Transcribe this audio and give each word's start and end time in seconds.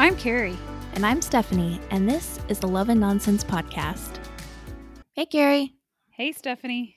I'm 0.00 0.16
Kerrie. 0.16 0.56
And 0.94 1.04
I'm 1.04 1.20
Stephanie, 1.20 1.78
and 1.90 2.08
this 2.08 2.40
is 2.48 2.58
the 2.58 2.66
Love 2.66 2.88
and 2.88 2.98
Nonsense 2.98 3.44
Podcast. 3.44 4.18
Hey, 5.12 5.26
Kerrie. 5.26 5.74
Hey, 6.08 6.32
Stephanie. 6.32 6.96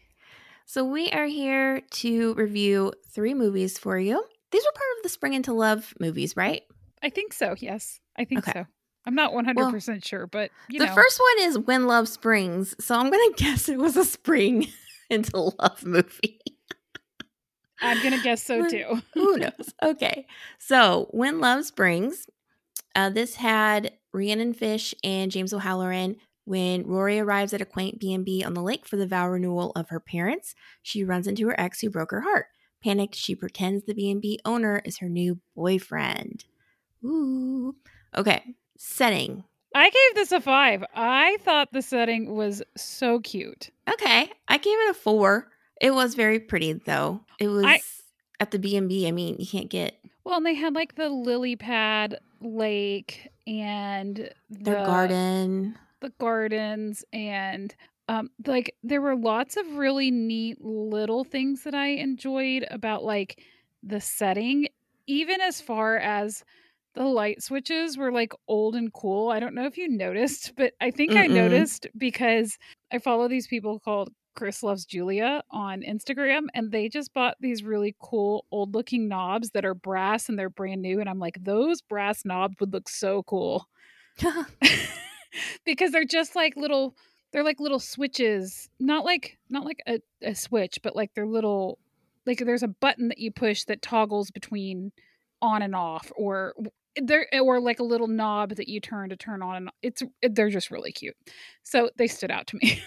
So, 0.65 0.85
we 0.85 1.11
are 1.11 1.25
here 1.25 1.81
to 1.81 2.33
review 2.35 2.93
three 3.09 3.33
movies 3.33 3.77
for 3.77 3.99
you. 3.99 4.23
These 4.51 4.63
were 4.63 4.71
part 4.71 4.97
of 4.97 5.03
the 5.03 5.09
Spring 5.09 5.33
into 5.33 5.51
Love 5.51 5.93
movies, 5.99 6.37
right? 6.37 6.61
I 7.01 7.09
think 7.09 7.33
so. 7.33 7.55
Yes, 7.57 7.99
I 8.17 8.23
think 8.23 8.47
okay. 8.47 8.61
so. 8.61 8.65
I'm 9.05 9.15
not 9.15 9.33
100% 9.33 9.57
well, 9.57 9.99
sure, 10.01 10.25
but 10.25 10.51
the 10.69 10.85
know. 10.85 10.95
first 10.95 11.19
one 11.19 11.49
is 11.49 11.59
When 11.59 11.87
Love 11.87 12.07
Springs. 12.07 12.73
So, 12.79 12.95
I'm 12.97 13.11
going 13.11 13.33
to 13.35 13.43
guess 13.43 13.67
it 13.67 13.79
was 13.79 13.97
a 13.97 14.05
Spring 14.05 14.67
into 15.09 15.37
Love 15.59 15.85
movie. 15.85 16.39
I'm 17.81 18.01
going 18.01 18.15
to 18.15 18.23
guess 18.23 18.41
so 18.41 18.65
too. 18.69 19.01
Who 19.13 19.39
knows? 19.39 19.73
Okay. 19.83 20.25
So, 20.57 21.09
When 21.11 21.41
Love 21.41 21.65
Springs, 21.65 22.27
uh, 22.95 23.09
this 23.09 23.35
had 23.35 23.93
Rhiannon 24.11 24.53
Fish 24.53 24.93
and 25.03 25.31
James 25.31 25.53
O'Halloran. 25.53 26.17
When 26.45 26.85
Rory 26.85 27.19
arrives 27.19 27.53
at 27.53 27.61
a 27.61 27.65
quaint 27.65 27.99
B&B 27.99 28.43
on 28.43 28.53
the 28.53 28.61
lake 28.61 28.85
for 28.85 28.97
the 28.97 29.07
vow 29.07 29.29
renewal 29.29 29.71
of 29.75 29.89
her 29.89 29.99
parents, 30.01 30.55
she 30.81 31.03
runs 31.03 31.25
into 31.25 31.47
her 31.47 31.59
ex 31.59 31.79
who 31.79 31.89
broke 31.89 32.11
her 32.11 32.21
heart. 32.21 32.47
Panicked, 32.83 33.15
she 33.15 33.33
pretends 33.33 33.85
the 33.85 33.93
B&B 33.93 34.39
owner 34.43 34.81
is 34.83 34.97
her 34.97 35.07
new 35.07 35.39
boyfriend. 35.55 36.43
Ooh. 37.05 37.75
Okay, 38.15 38.43
setting. 38.77 39.45
I 39.73 39.85
gave 39.85 40.15
this 40.15 40.31
a 40.31 40.41
five. 40.41 40.83
I 40.93 41.37
thought 41.41 41.71
the 41.71 41.81
setting 41.81 42.35
was 42.35 42.61
so 42.75 43.19
cute. 43.19 43.69
Okay, 43.91 44.29
I 44.47 44.57
gave 44.57 44.77
it 44.79 44.91
a 44.91 44.93
four. 44.93 45.49
It 45.81 45.93
was 45.93 46.13
very 46.13 46.39
pretty 46.39 46.73
though. 46.73 47.21
It 47.39 47.47
was 47.47 47.65
I, 47.65 47.81
at 48.39 48.51
the 48.51 48.59
B 48.59 48.77
and 48.77 48.87
B. 48.87 49.07
I 49.07 49.11
mean, 49.11 49.37
you 49.39 49.47
can't 49.47 49.69
get 49.69 49.97
well, 50.23 50.37
and 50.37 50.45
they 50.45 50.53
had 50.53 50.75
like 50.75 50.95
the 50.95 51.09
lily 51.09 51.55
pad 51.55 52.19
lake 52.45 53.29
and 53.47 54.29
the, 54.49 54.59
their 54.65 54.75
garden, 54.75 55.77
the 56.01 56.11
gardens, 56.19 57.03
and 57.13 57.75
um, 58.07 58.29
like 58.45 58.75
there 58.83 59.01
were 59.01 59.15
lots 59.15 59.55
of 59.57 59.65
really 59.75 60.11
neat 60.11 60.61
little 60.61 61.23
things 61.23 61.63
that 61.63 61.73
I 61.75 61.87
enjoyed 61.87 62.65
about 62.69 63.03
like 63.03 63.41
the 63.81 64.01
setting, 64.01 64.67
even 65.07 65.39
as 65.41 65.61
far 65.61 65.97
as 65.97 66.43
the 66.95 67.05
light 67.05 67.41
switches 67.41 67.97
were 67.97 68.11
like 68.11 68.33
old 68.47 68.75
and 68.75 68.93
cool. 68.93 69.29
I 69.29 69.39
don't 69.39 69.55
know 69.55 69.65
if 69.65 69.77
you 69.77 69.87
noticed, 69.89 70.53
but 70.57 70.73
I 70.81 70.91
think 70.91 71.15
Mm-mm. 71.15 71.15
I 71.15 71.27
noticed 71.27 71.87
because 71.97 72.57
I 72.91 72.99
follow 72.99 73.27
these 73.27 73.47
people 73.47 73.79
called 73.79 74.09
Chris 74.35 74.63
Loves 74.63 74.85
Julia 74.85 75.43
on 75.51 75.81
Instagram, 75.81 76.47
and 76.53 76.71
they 76.71 76.89
just 76.89 77.13
bought 77.13 77.37
these 77.39 77.63
really 77.63 77.95
cool 77.99 78.45
old 78.51 78.73
looking 78.73 79.07
knobs 79.07 79.51
that 79.51 79.65
are 79.65 79.73
brass 79.73 80.29
and 80.29 80.37
they're 80.37 80.49
brand 80.49 80.81
new. 80.81 80.99
And 80.99 81.09
I'm 81.09 81.19
like, 81.19 81.37
those 81.43 81.81
brass 81.81 82.25
knobs 82.25 82.55
would 82.59 82.73
look 82.73 82.89
so 82.89 83.23
cool 83.23 83.67
because 85.65 85.91
they're 85.91 86.05
just 86.05 86.35
like 86.35 86.55
little, 86.55 86.95
they're 87.31 87.43
like 87.43 87.59
little 87.59 87.79
switches, 87.79 88.69
not 88.79 89.05
like 89.05 89.37
not 89.49 89.65
like 89.65 89.81
a, 89.87 89.99
a 90.21 90.35
switch, 90.35 90.79
but 90.83 90.95
like 90.95 91.13
they're 91.13 91.27
little, 91.27 91.79
like 92.25 92.39
there's 92.39 92.63
a 92.63 92.67
button 92.67 93.09
that 93.09 93.19
you 93.19 93.31
push 93.31 93.63
that 93.65 93.81
toggles 93.81 94.31
between 94.31 94.91
on 95.41 95.61
and 95.61 95.75
off, 95.75 96.11
or 96.15 96.53
there 97.01 97.27
or 97.41 97.59
like 97.59 97.79
a 97.79 97.83
little 97.83 98.07
knob 98.07 98.55
that 98.55 98.67
you 98.67 98.79
turn 98.79 99.09
to 99.09 99.15
turn 99.15 99.41
on 99.41 99.55
and 99.55 99.69
it's 99.81 100.03
they're 100.21 100.49
just 100.49 100.71
really 100.71 100.91
cute 100.91 101.15
so 101.63 101.89
they 101.97 102.07
stood 102.07 102.31
out 102.31 102.47
to 102.47 102.57
me 102.61 102.81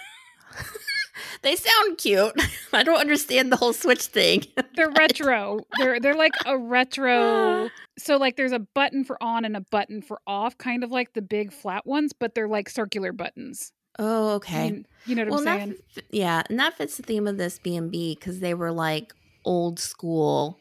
they 1.43 1.57
sound 1.57 1.99
cute. 1.99 2.33
I 2.73 2.83
don't 2.83 3.01
understand 3.01 3.53
the 3.53 3.57
whole 3.57 3.73
switch 3.73 4.03
thing. 4.03 4.45
they're 4.75 4.91
retro. 4.91 5.61
They're 5.79 6.01
they're 6.01 6.15
like 6.15 6.35
a 6.45 6.59
retro. 6.59 7.67
Ah. 7.67 7.69
so 7.99 8.17
like 8.17 8.37
there's 8.37 8.53
a 8.53 8.59
button 8.59 9.05
for 9.05 9.23
on 9.23 9.45
and 9.45 9.57
a 9.57 9.61
button 9.61 10.03
for 10.03 10.21
off, 10.27 10.59
kind 10.59 10.85
of 10.85 10.91
like 10.91 11.15
the 11.15 11.23
big 11.23 11.53
flat 11.53 11.87
ones, 11.87 12.13
but 12.13 12.35
they're 12.35 12.49
like 12.49 12.69
circular 12.69 13.13
buttons. 13.13 13.73
Oh, 13.99 14.35
okay. 14.35 14.69
You, 14.69 14.85
you 15.07 15.15
know 15.15 15.23
what 15.23 15.31
well, 15.31 15.49
I'm 15.49 15.59
saying? 15.59 15.75
That, 15.95 16.05
yeah, 16.11 16.43
and 16.51 16.59
that 16.61 16.77
fits 16.77 16.97
the 16.97 17.03
theme 17.03 17.27
of 17.27 17.39
this 17.39 17.59
B 17.59 17.77
and 17.77 17.91
B 17.91 18.15
because 18.15 18.41
they 18.41 18.55
were 18.55 18.73
like 18.73 19.15
old 19.45 19.79
school, 19.79 20.59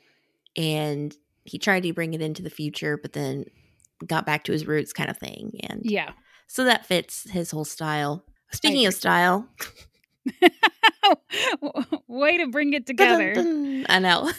and 0.56 1.16
he 1.44 1.57
tried 1.57 1.84
to 1.84 1.94
bring 1.94 2.13
it 2.13 2.22
into 2.22 2.41
the 2.41 2.50
future, 2.50 2.97
but 2.97 3.13
then 3.13 3.46
got 4.06 4.25
back 4.25 4.44
to 4.46 4.51
his 4.51 4.66
roots, 4.66 4.94
kind 4.94 5.09
of 5.09 5.18
thing. 5.18 5.59
And 5.63 5.81
yeah, 5.84 6.12
so 6.47 6.63
that 6.63 6.85
fits 6.85 7.30
his 7.30 7.51
whole 7.51 7.66
style. 7.66 8.24
Speaking 8.51 8.85
of 8.85 8.94
style, 8.94 9.47
Way 12.08 12.38
to 12.38 12.47
bring 12.47 12.74
it 12.74 12.86
together. 12.86 13.34
I 13.88 14.00
know. 14.00 14.31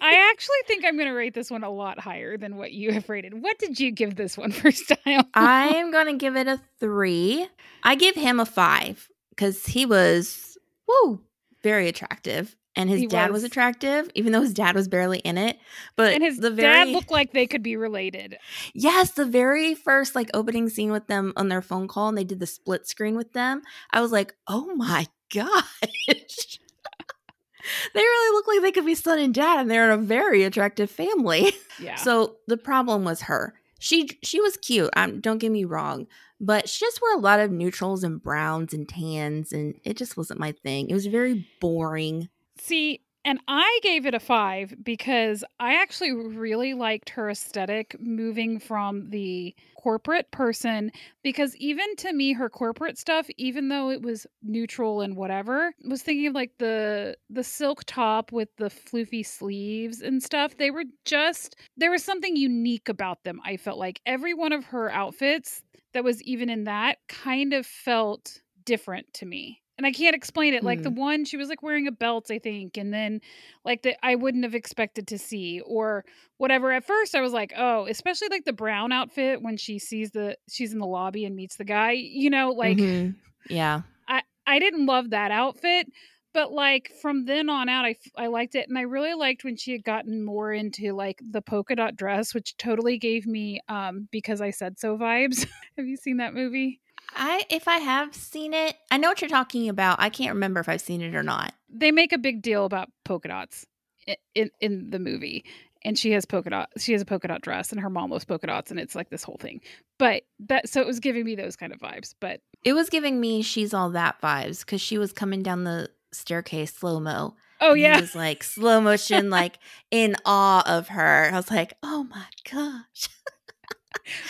I 0.00 0.30
actually 0.30 0.56
think 0.66 0.84
I'm 0.84 0.96
going 0.96 1.08
to 1.08 1.14
rate 1.14 1.34
this 1.34 1.50
one 1.50 1.64
a 1.64 1.70
lot 1.70 1.98
higher 1.98 2.36
than 2.36 2.56
what 2.56 2.72
you 2.72 2.92
have 2.92 3.08
rated. 3.08 3.34
What 3.34 3.58
did 3.58 3.78
you 3.78 3.90
give 3.90 4.16
this 4.16 4.36
one 4.36 4.52
for 4.52 4.70
style? 4.72 5.24
I 5.34 5.68
am 5.68 5.90
going 5.90 6.06
to 6.06 6.14
give 6.14 6.36
it 6.36 6.46
a 6.46 6.60
three. 6.78 7.46
I 7.82 7.94
give 7.94 8.14
him 8.14 8.40
a 8.40 8.46
five 8.46 9.08
because 9.30 9.66
he 9.66 9.86
was, 9.86 10.58
woo, 10.88 11.20
very 11.62 11.88
attractive. 11.88 12.56
And 12.76 12.88
his 12.88 13.00
he 13.00 13.06
dad 13.08 13.32
was. 13.32 13.42
was. 13.42 13.44
attractive, 13.44 14.08
even 14.14 14.30
though 14.32 14.42
his 14.42 14.54
dad 14.54 14.76
was 14.76 14.86
barely 14.86 15.18
in 15.18 15.36
it. 15.36 15.58
But 15.96 16.14
and 16.14 16.22
his 16.22 16.38
the 16.38 16.52
very, 16.52 16.72
dad 16.72 16.88
looked 16.88 17.10
like 17.10 17.32
they 17.32 17.48
could 17.48 17.64
be 17.64 17.76
related. 17.76 18.38
Yes, 18.74 19.10
the 19.10 19.26
very 19.26 19.74
first 19.74 20.14
like 20.14 20.30
opening 20.34 20.68
scene 20.68 20.92
with 20.92 21.08
them 21.08 21.32
on 21.34 21.48
their 21.48 21.62
phone 21.62 21.88
call, 21.88 22.08
and 22.08 22.16
they 22.16 22.22
did 22.22 22.38
the 22.38 22.46
split 22.46 22.86
screen 22.86 23.16
with 23.16 23.32
them. 23.32 23.62
I 23.90 24.00
was 24.00 24.12
like, 24.12 24.34
oh 24.46 24.72
my 24.76 25.08
gosh. 25.32 25.64
they 27.94 28.00
really 28.00 28.36
look 28.36 28.46
like 28.46 28.62
they 28.62 28.72
could 28.72 28.86
be 28.86 28.94
son 28.94 29.18
and 29.18 29.34
dad, 29.34 29.60
and 29.60 29.70
they're 29.70 29.90
in 29.90 29.98
a 29.98 30.02
very 30.02 30.44
attractive 30.44 30.90
family. 30.90 31.52
Yeah. 31.80 31.94
So 31.94 32.36
the 32.46 32.58
problem 32.58 33.04
was 33.04 33.22
her. 33.22 33.54
She 33.78 34.10
she 34.22 34.38
was 34.38 34.58
cute. 34.58 34.90
Um, 34.94 35.22
don't 35.22 35.38
get 35.38 35.50
me 35.50 35.64
wrong, 35.64 36.06
but 36.38 36.68
she 36.68 36.84
just 36.84 37.00
wore 37.00 37.14
a 37.14 37.18
lot 37.18 37.40
of 37.40 37.50
neutrals 37.50 38.04
and 38.04 38.22
browns 38.22 38.74
and 38.74 38.86
tans, 38.86 39.50
and 39.50 39.74
it 39.82 39.96
just 39.96 40.14
wasn't 40.14 40.40
my 40.40 40.52
thing. 40.52 40.90
It 40.90 40.94
was 40.94 41.06
very 41.06 41.48
boring. 41.58 42.28
See, 42.58 43.00
and 43.24 43.38
I 43.46 43.80
gave 43.82 44.06
it 44.06 44.14
a 44.14 44.20
five 44.20 44.74
because 44.82 45.44
I 45.58 45.74
actually 45.74 46.12
really 46.12 46.72
liked 46.72 47.10
her 47.10 47.28
aesthetic 47.28 47.94
moving 48.00 48.58
from 48.58 49.10
the 49.10 49.54
corporate 49.76 50.30
person. 50.30 50.90
Because 51.22 51.54
even 51.56 51.96
to 51.96 52.12
me, 52.12 52.32
her 52.32 52.48
corporate 52.48 52.96
stuff, 52.96 53.28
even 53.36 53.68
though 53.68 53.90
it 53.90 54.00
was 54.00 54.26
neutral 54.42 55.02
and 55.02 55.16
whatever, 55.16 55.74
was 55.86 56.02
thinking 56.02 56.28
of 56.28 56.34
like 56.34 56.52
the 56.58 57.16
the 57.28 57.44
silk 57.44 57.84
top 57.84 58.32
with 58.32 58.48
the 58.56 58.70
floofy 58.70 59.24
sleeves 59.24 60.00
and 60.00 60.22
stuff. 60.22 60.56
They 60.56 60.70
were 60.70 60.84
just 61.04 61.56
there 61.76 61.90
was 61.90 62.02
something 62.02 62.36
unique 62.36 62.88
about 62.88 63.24
them. 63.24 63.40
I 63.44 63.58
felt 63.58 63.78
like 63.78 64.00
every 64.06 64.32
one 64.32 64.52
of 64.52 64.64
her 64.66 64.90
outfits 64.90 65.62
that 65.92 66.04
was 66.04 66.22
even 66.22 66.48
in 66.48 66.64
that 66.64 66.98
kind 67.08 67.52
of 67.52 67.66
felt 67.66 68.40
different 68.64 69.12
to 69.14 69.26
me 69.26 69.59
and 69.80 69.86
I 69.86 69.92
can't 69.92 70.14
explain 70.14 70.52
it. 70.52 70.62
Like 70.62 70.80
mm. 70.80 70.82
the 70.82 70.90
one 70.90 71.24
she 71.24 71.38
was 71.38 71.48
like 71.48 71.62
wearing 71.62 71.86
a 71.86 71.90
belt, 71.90 72.30
I 72.30 72.38
think, 72.38 72.76
and 72.76 72.92
then 72.92 73.22
like 73.64 73.80
that 73.84 73.96
I 74.04 74.14
wouldn't 74.14 74.44
have 74.44 74.54
expected 74.54 75.08
to 75.08 75.16
see 75.16 75.62
or 75.64 76.04
whatever. 76.36 76.70
At 76.70 76.84
first, 76.84 77.14
I 77.14 77.22
was 77.22 77.32
like, 77.32 77.54
oh, 77.56 77.86
especially 77.86 78.28
like 78.30 78.44
the 78.44 78.52
brown 78.52 78.92
outfit 78.92 79.40
when 79.40 79.56
she 79.56 79.78
sees 79.78 80.10
the 80.10 80.36
she's 80.50 80.74
in 80.74 80.80
the 80.80 80.86
lobby 80.86 81.24
and 81.24 81.34
meets 81.34 81.56
the 81.56 81.64
guy. 81.64 81.92
You 81.92 82.28
know, 82.28 82.50
like 82.50 82.76
mm-hmm. 82.76 83.12
yeah, 83.48 83.80
I 84.06 84.20
I 84.46 84.58
didn't 84.58 84.84
love 84.84 85.10
that 85.10 85.30
outfit. 85.30 85.86
But 86.34 86.52
like 86.52 86.92
from 87.00 87.24
then 87.24 87.48
on 87.48 87.70
out, 87.70 87.86
I, 87.86 87.96
I 88.18 88.26
liked 88.26 88.54
it, 88.54 88.68
and 88.68 88.76
I 88.76 88.82
really 88.82 89.14
liked 89.14 89.44
when 89.44 89.56
she 89.56 89.72
had 89.72 89.82
gotten 89.82 90.22
more 90.22 90.52
into 90.52 90.92
like 90.92 91.22
the 91.26 91.40
polka 91.40 91.74
dot 91.74 91.96
dress, 91.96 92.34
which 92.34 92.54
totally 92.58 92.98
gave 92.98 93.26
me 93.26 93.60
um 93.66 94.08
because 94.10 94.42
I 94.42 94.50
said 94.50 94.78
so 94.78 94.98
vibes. 94.98 95.46
have 95.78 95.86
you 95.86 95.96
seen 95.96 96.18
that 96.18 96.34
movie? 96.34 96.80
I 97.14 97.44
if 97.50 97.68
I 97.68 97.78
have 97.78 98.14
seen 98.14 98.54
it, 98.54 98.76
I 98.90 98.96
know 98.96 99.08
what 99.08 99.20
you're 99.20 99.28
talking 99.28 99.68
about. 99.68 100.00
I 100.00 100.10
can't 100.10 100.34
remember 100.34 100.60
if 100.60 100.68
I've 100.68 100.80
seen 100.80 101.00
it 101.00 101.14
or 101.14 101.22
not. 101.22 101.54
They 101.68 101.90
make 101.90 102.12
a 102.12 102.18
big 102.18 102.42
deal 102.42 102.64
about 102.64 102.90
polka 103.04 103.28
dots 103.28 103.66
in 104.06 104.16
in, 104.34 104.50
in 104.60 104.90
the 104.90 104.98
movie. 104.98 105.44
And 105.82 105.98
she 105.98 106.10
has 106.12 106.26
polka 106.26 106.50
dot. 106.50 106.68
She 106.76 106.92
has 106.92 107.00
a 107.00 107.06
polka 107.06 107.28
dot 107.28 107.40
dress, 107.40 107.72
and 107.72 107.80
her 107.80 107.88
mom 107.88 108.10
loves 108.10 108.26
polka 108.26 108.46
dots, 108.46 108.70
and 108.70 108.78
it's 108.78 108.94
like 108.94 109.08
this 109.08 109.22
whole 109.22 109.38
thing. 109.40 109.62
But 109.98 110.24
that 110.40 110.68
so 110.68 110.80
it 110.82 110.86
was 110.86 111.00
giving 111.00 111.24
me 111.24 111.34
those 111.36 111.56
kind 111.56 111.72
of 111.72 111.78
vibes. 111.78 112.14
But 112.20 112.42
it 112.62 112.74
was 112.74 112.90
giving 112.90 113.18
me 113.18 113.40
she's 113.40 113.72
all 113.72 113.90
that 113.90 114.20
vibes 114.20 114.60
because 114.60 114.82
she 114.82 114.98
was 114.98 115.12
coming 115.12 115.42
down 115.42 115.64
the 115.64 115.88
staircase 116.12 116.74
slow 116.74 117.00
mo. 117.00 117.34
Oh 117.62 117.74
yeah, 117.74 117.96
it 117.96 118.02
was 118.02 118.14
like 118.14 118.42
slow 118.42 118.80
motion, 118.80 119.30
like 119.30 119.58
in 119.90 120.16
awe 120.26 120.62
of 120.66 120.88
her. 120.88 121.30
I 121.32 121.36
was 121.36 121.50
like, 121.50 121.74
oh 121.82 122.04
my 122.04 122.26
gosh. 122.50 123.08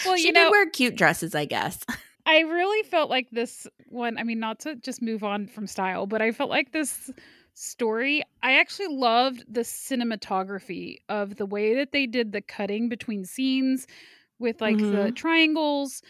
well, 0.07 0.17
she 0.17 0.29
you 0.29 0.33
know, 0.33 0.45
did 0.45 0.51
wear 0.51 0.71
cute 0.71 0.97
dresses, 0.97 1.35
I 1.35 1.47
guess. 1.47 1.85
I 2.27 2.41
really 2.41 2.83
felt 2.89 3.11
like 3.11 3.31
this 3.31 3.67
one, 3.87 4.19
I 4.19 4.23
mean, 4.23 4.41
not 4.41 4.61
to 4.61 4.77
just 4.77 5.03
move 5.03 5.25
on 5.25 5.47
from 5.47 5.67
style, 5.67 6.07
but 6.07 6.23
I 6.23 6.33
felt 6.33 6.51
like 6.51 6.73
this 6.73 7.11
story, 7.55 8.23
I 8.43 8.59
actually 8.59 8.95
loved 8.95 9.45
the 9.49 9.61
cinematography 9.61 10.99
of 11.09 11.37
the 11.37 11.47
way 11.47 11.75
that 11.75 11.93
they 11.93 12.07
did 12.07 12.33
the 12.33 12.41
cutting 12.41 12.89
between 12.89 13.25
scenes 13.25 13.87
with 14.39 14.61
like 14.61 14.77
mm-hmm. 14.77 14.97
the 14.97 15.13
triangles 15.13 16.03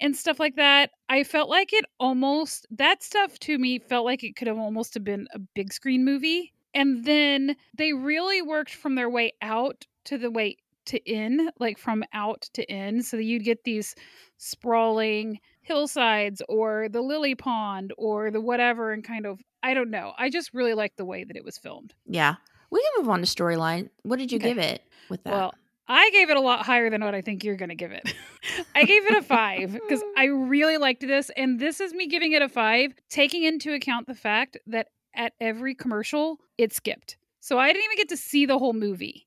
and 0.00 0.16
stuff 0.16 0.38
like 0.38 0.56
that. 0.56 0.90
I 1.08 1.24
felt 1.24 1.48
like 1.48 1.72
it 1.72 1.84
almost 1.98 2.66
that 2.70 3.02
stuff 3.02 3.38
to 3.40 3.58
me 3.58 3.78
felt 3.78 4.04
like 4.04 4.22
it 4.22 4.36
could 4.36 4.48
have 4.48 4.58
almost 4.58 4.94
have 4.94 5.04
been 5.04 5.26
a 5.32 5.38
big 5.38 5.72
screen 5.72 6.04
movie. 6.04 6.52
And 6.74 7.04
then 7.04 7.56
they 7.76 7.92
really 7.92 8.42
worked 8.42 8.74
from 8.74 8.94
their 8.94 9.10
way 9.10 9.32
out 9.42 9.86
to 10.04 10.18
the 10.18 10.30
way 10.30 10.56
to 10.86 10.98
in, 11.10 11.50
like 11.58 11.78
from 11.78 12.04
out 12.12 12.42
to 12.54 12.62
in. 12.64 13.02
So 13.02 13.16
that 13.16 13.24
you'd 13.24 13.44
get 13.44 13.64
these 13.64 13.94
sprawling 14.36 15.38
hillsides 15.68 16.42
or 16.48 16.88
the 16.88 17.00
lily 17.02 17.34
pond 17.34 17.92
or 17.96 18.30
the 18.30 18.40
whatever 18.40 18.92
and 18.92 19.04
kind 19.04 19.26
of 19.26 19.40
I 19.62 19.74
don't 19.74 19.90
know. 19.90 20.12
I 20.18 20.30
just 20.30 20.52
really 20.54 20.74
like 20.74 20.96
the 20.96 21.04
way 21.04 21.24
that 21.24 21.36
it 21.36 21.44
was 21.44 21.58
filmed. 21.58 21.94
Yeah. 22.06 22.36
We 22.70 22.80
can 22.82 23.02
move 23.02 23.08
on 23.10 23.20
to 23.20 23.26
storyline. 23.26 23.90
What 24.02 24.18
did 24.18 24.30
you 24.32 24.38
Okay. 24.38 24.48
give 24.48 24.58
it 24.58 24.82
with 25.08 25.22
that? 25.24 25.32
Well, 25.32 25.54
I 25.88 26.10
gave 26.10 26.28
it 26.30 26.36
a 26.36 26.40
lot 26.40 26.64
higher 26.66 26.90
than 26.90 27.02
what 27.02 27.14
I 27.14 27.22
think 27.22 27.42
you're 27.44 27.56
going 27.56 27.70
to 27.70 27.74
give 27.74 27.92
it. 27.92 28.12
I 28.74 28.84
gave 28.84 29.06
it 29.06 29.16
a 29.16 29.22
five 29.22 29.72
because 29.72 30.02
I 30.16 30.24
really 30.26 30.76
liked 30.76 31.00
this. 31.00 31.30
And 31.36 31.58
this 31.58 31.80
is 31.80 31.94
me 31.94 32.06
giving 32.06 32.32
it 32.32 32.42
a 32.42 32.48
five, 32.48 32.92
taking 33.08 33.42
into 33.42 33.72
account 33.72 34.06
the 34.06 34.14
fact 34.14 34.58
that 34.66 34.88
at 35.14 35.32
every 35.40 35.74
commercial, 35.74 36.38
it 36.58 36.72
skipped. 36.74 37.16
So 37.40 37.58
I 37.58 37.68
didn't 37.72 37.84
even 37.84 37.96
get 37.96 38.08
to 38.10 38.16
see 38.18 38.44
the 38.46 38.58
whole 38.58 38.74
movie. 38.74 39.26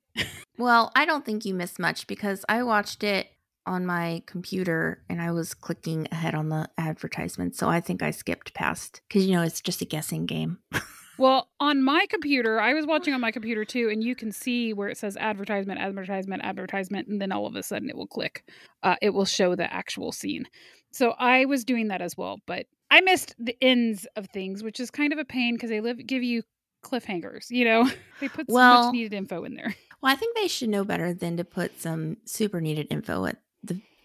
Well, 0.58 0.92
I 0.96 1.06
don't 1.06 1.26
think 1.26 1.44
you 1.46 1.54
missed 1.56 1.80
much 1.80 2.06
because 2.06 2.46
I 2.48 2.62
watched 2.64 3.04
it 3.04 3.28
on 3.66 3.86
my 3.86 4.24
computer 4.26 5.04
and 5.10 5.22
I 5.22 5.32
was 5.32 5.54
clicking 5.54 6.08
ahead 6.12 6.36
on 6.36 6.50
the 6.50 6.70
advertisement. 6.78 7.56
So 7.56 7.70
I 7.70 7.80
think 7.80 8.02
I 8.02 8.12
skipped 8.12 8.54
past 8.54 9.02
because, 9.08 9.26
you 9.26 9.36
know, 9.36 9.44
it's 9.44 9.62
just 9.62 9.82
a 9.82 9.86
guessing 9.86 10.26
game. 10.26 10.60
Well, 11.18 11.50
on 11.60 11.84
my 11.84 12.08
computer, 12.10 12.60
I 12.60 12.74
was 12.74 12.88
watching 12.88 13.14
on 13.14 13.22
my 13.22 13.30
computer 13.30 13.64
too, 13.64 13.90
and 13.90 14.04
you 14.04 14.16
can 14.16 14.32
see 14.32 14.74
where 14.74 14.90
it 14.90 14.98
says 14.98 15.16
advertisement, 15.18 15.80
advertisement, 15.80 16.44
advertisement, 16.44 17.10
and 17.10 17.22
then 17.22 17.32
all 17.32 17.46
of 17.46 17.56
a 17.56 17.62
sudden 17.62 17.90
it 17.90 17.96
will 17.96 18.08
click. 18.08 18.44
Uh, 18.82 18.96
it 19.04 19.12
will 19.12 19.26
show 19.26 19.54
the 19.54 19.72
actual 19.72 20.12
scene. 20.12 20.48
So 20.92 21.12
I 21.20 21.46
was 21.46 21.64
doing 21.64 21.90
that 21.90 22.02
as 22.02 22.18
well, 22.18 22.38
but 22.48 22.66
I 22.90 23.02
missed 23.02 23.36
the 23.38 23.56
ends 23.62 24.08
of 24.16 24.30
things, 24.34 24.64
which 24.64 24.80
is 24.80 24.90
kind 24.90 25.14
of 25.14 25.20
a 25.20 25.26
pain 25.26 25.54
because 25.54 25.70
they 25.70 25.80
live 25.80 26.04
give 26.08 26.24
you 26.24 26.42
cliffhangers. 26.84 27.52
You 27.52 27.66
know, 27.66 27.92
they 28.20 28.28
put 28.28 28.48
so 28.50 28.56
Well- 28.56 28.86
much 28.86 28.94
needed 28.94 29.14
info 29.14 29.44
in 29.44 29.54
there. 29.54 29.76
Well, 30.02 30.12
I 30.12 30.16
think 30.16 30.36
they 30.36 30.48
should 30.48 30.70
know 30.70 30.84
better 30.84 31.14
than 31.14 31.38
to 31.38 31.44
put 31.44 31.80
some 31.80 32.18
super 32.26 32.60
needed 32.60 32.88
info 32.90 33.26
at 33.26 33.38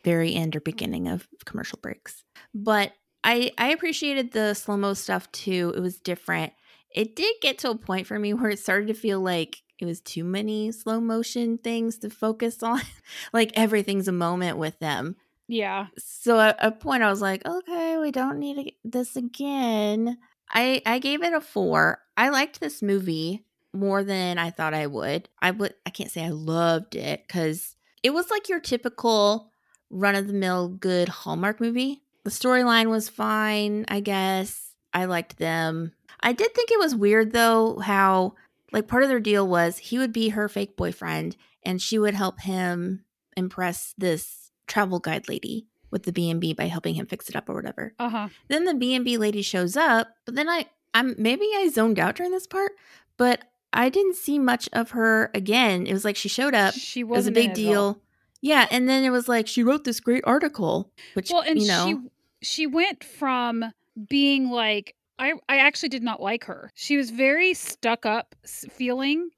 very 0.07 0.37
end 0.37 0.55
or 0.55 0.61
beginning 0.61 1.09
of 1.09 1.27
commercial 1.45 1.81
breaks. 1.83 2.23
But 2.55 2.93
I 3.25 3.51
I 3.59 3.71
appreciated 3.73 4.31
the 4.31 4.55
slow 4.55 4.77
mo 4.77 4.95
stuff 4.95 5.31
too. 5.33 5.75
It 5.77 5.81
was 5.81 5.99
different. 5.99 6.53
It 6.95 7.17
did 7.17 7.35
get 7.43 7.59
to 7.59 7.71
a 7.71 7.77
point 7.77 8.07
for 8.07 8.17
me 8.19 8.33
where 8.35 8.51
it 8.51 8.61
started 8.61 8.87
to 8.87 8.95
feel 8.95 9.21
like 9.21 9.63
it 9.81 9.85
was 9.85 10.01
too 10.01 10.23
many 10.23 10.71
slow 10.71 11.01
motion 11.01 11.59
things 11.59 11.99
to 11.99 12.09
focus 12.09 12.63
on. 12.63 12.81
like 13.33 13.51
everything's 13.55 14.07
a 14.07 14.13
moment 14.13 14.59
with 14.59 14.79
them. 14.79 15.17
Yeah, 15.49 15.89
So 15.99 16.41
at 16.41 16.57
a 16.61 16.71
point 16.71 17.03
I 17.03 17.11
was 17.11 17.21
like, 17.21 17.45
okay, 17.47 17.99
we 17.99 18.11
don't 18.13 18.39
need 18.39 18.75
this 18.85 19.17
again. 19.17 20.19
I 20.51 20.83
I 20.87 21.01
gave 21.01 21.23
it 21.25 21.33
a 21.33 21.41
4. 21.41 21.99
I 22.17 22.29
liked 22.29 22.61
this 22.61 22.81
movie 22.81 23.45
more 23.73 24.05
than 24.05 24.39
I 24.39 24.51
thought 24.51 24.73
I 24.73 24.87
would. 24.87 25.29
I 25.43 25.51
would 25.51 25.75
I 25.85 25.91
can't 25.91 26.13
say 26.13 26.25
I 26.25 26.31
loved 26.31 26.95
it 26.95 27.27
cuz 27.29 27.75
it 28.05 28.11
was 28.11 28.31
like 28.31 28.49
your 28.49 28.61
typical 28.61 29.51
run 29.91 30.15
of 30.15 30.27
the 30.27 30.33
mill 30.33 30.69
good 30.69 31.09
Hallmark 31.09 31.61
movie. 31.61 32.03
The 32.25 32.31
storyline 32.31 32.89
was 32.91 33.09
fine, 33.09 33.85
I 33.89 34.01
guess. 34.01 34.73
I 34.93 35.05
liked 35.05 35.39
them. 35.39 35.93
I 36.21 36.33
did 36.33 36.55
think 36.55 36.71
it 36.71 36.79
was 36.79 36.95
weird 36.95 37.33
though 37.33 37.79
how 37.79 38.35
like 38.73 38.89
part 38.89 39.03
of 39.03 39.09
their 39.09 39.21
deal 39.21 39.47
was 39.47 39.79
he 39.79 39.99
would 39.99 40.13
be 40.13 40.31
her 40.31 40.49
fake 40.49 40.77
boyfriend 40.77 41.37
and 41.63 41.81
she 41.81 41.99
would 41.99 42.15
help 42.15 42.41
him 42.41 43.05
impress 43.37 43.95
this 43.99 44.51
travel 44.67 44.99
guide 44.99 45.29
lady 45.29 45.67
with 45.91 46.03
the 46.05 46.13
B&B 46.13 46.53
by 46.55 46.67
helping 46.67 46.95
him 46.95 47.07
fix 47.07 47.29
it 47.29 47.37
up 47.37 47.49
or 47.49 47.55
whatever. 47.55 47.95
uh 47.99 48.09
huh. 48.09 48.29
Then 48.49 48.65
the 48.65 48.75
B&B 48.75 49.19
lady 49.19 49.43
shows 49.43 49.77
up, 49.77 50.09
but 50.25 50.35
then 50.35 50.49
I 50.49 50.67
I'm 50.95 51.15
maybe 51.19 51.47
I 51.55 51.69
zoned 51.73 51.99
out 51.99 52.17
during 52.17 52.33
this 52.33 52.47
part, 52.47 52.73
but 53.19 53.45
I 53.73 53.91
didn't 53.91 54.17
see 54.17 54.39
much 54.39 54.69
of 54.73 54.91
her 54.93 55.31
again. 55.35 55.87
It 55.87 55.93
was 55.93 56.05
like 56.05 56.17
she 56.17 56.29
showed 56.31 56.55
up, 56.55 56.73
She 56.75 57.05
was 57.05 57.27
a 57.27 57.31
big 57.33 57.53
deal. 57.53 58.01
Yeah, 58.41 58.67
and 58.71 58.89
then 58.89 59.05
it 59.05 59.11
was 59.11 59.29
like 59.29 59.47
she 59.47 59.63
wrote 59.63 59.85
this 59.85 60.01
great 60.01 60.25
article, 60.27 60.91
which 61.15 61.31
Well, 61.31 61.43
and 61.43 61.61
you 61.61 61.69
know, 61.69 62.03
she 62.41 62.47
she 62.47 62.67
went 62.67 63.03
from 63.03 63.65
being 64.09 64.51
like 64.51 64.95
I 65.19 65.35
I 65.49 65.59
actually 65.59 65.89
did 65.89 66.03
not 66.03 66.21
like 66.21 66.45
her. 66.45 66.71
She 66.75 66.97
was 66.97 67.11
very 67.11 67.55
stuck 67.55 68.05
up 68.05 68.35
feeling 68.45 69.31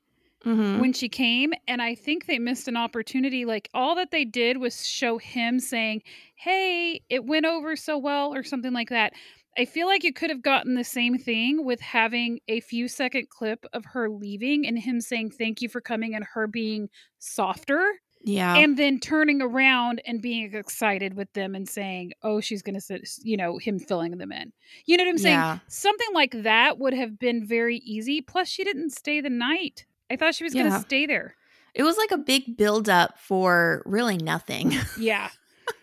mhm. 0.45 0.81
when 0.81 0.93
she 0.93 1.09
came 1.09 1.53
and 1.67 1.83
i 1.83 1.95
think 1.95 2.27
they 2.27 2.39
missed 2.39 2.69
an 2.69 2.77
opportunity 2.77 3.45
like 3.45 3.69
all 3.75 3.95
that 3.95 4.11
they 4.11 4.25
did 4.25 4.59
was 4.59 4.87
show 4.87 5.19
him 5.19 5.59
saying 5.59 6.03
hey 6.37 7.01
it 7.09 7.25
went 7.25 7.47
over 7.47 7.77
so 7.77 7.99
well 7.99 8.35
or 8.35 8.43
something 8.43 8.73
like 8.73 8.89
that 8.89 9.13
i 9.57 9.65
feel 9.65 9.87
like 9.87 10.05
you 10.05 10.13
could 10.13 10.31
have 10.31 10.43
gotten 10.43 10.75
the 10.75 10.85
same 10.85 11.19
thing 11.19 11.65
with 11.65 11.81
having 11.81 12.39
a 12.49 12.61
few 12.61 12.89
second 12.89 13.29
clip 13.29 13.65
of 13.73 13.85
her 13.85 14.09
leaving 14.09 14.67
and 14.67 14.79
him 14.79 15.01
saying 15.01 15.31
thank 15.31 15.61
you 15.61 15.69
for 15.69 15.81
coming 15.81 16.15
and 16.15 16.25
her 16.25 16.47
being 16.47 16.89
softer 17.19 18.01
yeah. 18.25 18.57
and 18.57 18.77
then 18.77 18.99
turning 19.01 19.41
around 19.41 20.01
and 20.07 20.21
being 20.21 20.53
excited 20.55 21.15
with 21.15 21.33
them 21.35 21.55
and 21.55 21.69
saying 21.69 22.13
oh 22.23 22.41
she's 22.41 22.63
gonna 22.63 22.81
sit 22.81 23.09
you 23.23 23.37
know 23.37 23.59
him 23.59 23.79
filling 23.79 24.19
them 24.19 24.33
in 24.33 24.53
you 24.87 24.97
know 24.97 25.05
what 25.05 25.11
i'm 25.11 25.19
saying 25.19 25.35
yeah. 25.37 25.59
something 25.69 26.09
like 26.15 26.43
that 26.43 26.79
would 26.79 26.95
have 26.95 27.19
been 27.19 27.47
very 27.47 27.79
easy 27.79 28.21
plus 28.21 28.49
she 28.49 28.65
didn't 28.65 28.91
stay 28.91 29.21
the 29.21 29.31
night 29.31 29.87
i 30.11 30.17
thought 30.17 30.35
she 30.35 30.45
was 30.45 30.55
Yeah. 30.55 30.65
gonna 30.65 30.81
stay 30.81 31.07
there 31.07 31.35
It 31.75 31.83
was 31.85 31.97
like 31.97 32.11
a 32.11 32.19
big 32.19 32.57
build 32.57 32.89
up 32.89 33.19
for 33.19 33.83
really 33.85 34.17
nothing. 34.17 34.73
Yeah. 34.99 35.29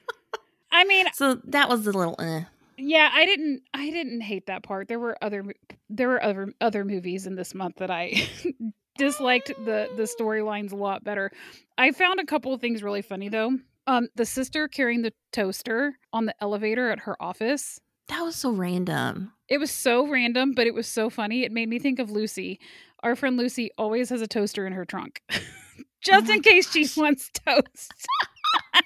I 0.71 0.83
mean, 0.83 1.05
so 1.13 1.35
that 1.45 1.69
was 1.69 1.87
a 1.87 1.91
little 1.91 2.15
eh. 2.19 2.41
yeah, 2.77 3.09
I 3.13 3.25
didn't 3.25 3.61
I 3.73 3.89
didn't 3.91 4.19
hate 4.21 4.47
that 4.47 4.63
part. 4.63 4.89
There 4.89 4.99
were 4.99 5.15
other 5.21 5.45
there 5.89 6.09
were 6.09 6.21
other 6.21 6.53
other 6.59 6.83
movies 6.83 7.25
in 7.27 7.35
this 7.35 7.55
month 7.55 7.75
that 7.77 7.89
I 7.89 8.27
disliked 8.97 9.49
the 9.65 9.89
the 9.95 10.03
storylines 10.03 10.71
a 10.71 10.75
lot 10.75 11.03
better. 11.03 11.31
I 11.77 11.91
found 11.91 12.19
a 12.19 12.25
couple 12.25 12.53
of 12.53 12.61
things 12.61 12.83
really 12.83 13.01
funny 13.01 13.29
though. 13.29 13.57
Um 13.87 14.07
the 14.15 14.25
sister 14.25 14.67
carrying 14.67 15.01
the 15.01 15.13
toaster 15.31 15.97
on 16.13 16.25
the 16.25 16.35
elevator 16.41 16.89
at 16.91 16.99
her 16.99 17.21
office. 17.21 17.79
That 18.07 18.21
was 18.21 18.35
so 18.35 18.51
random. 18.51 19.33
It 19.47 19.59
was 19.59 19.71
so 19.71 20.07
random, 20.07 20.53
but 20.53 20.67
it 20.67 20.73
was 20.73 20.87
so 20.87 21.09
funny. 21.09 21.43
It 21.43 21.51
made 21.51 21.69
me 21.69 21.79
think 21.79 21.99
of 21.99 22.11
Lucy. 22.11 22.59
Our 23.03 23.15
friend 23.15 23.37
Lucy 23.37 23.71
always 23.77 24.09
has 24.09 24.21
a 24.21 24.27
toaster 24.27 24.65
in 24.67 24.73
her 24.73 24.85
trunk. 24.85 25.21
Just 26.01 26.29
Oh 26.29 26.33
in 26.33 26.41
case 26.41 26.71
she 26.71 26.87
wants 26.99 27.31
toast. 27.45 27.93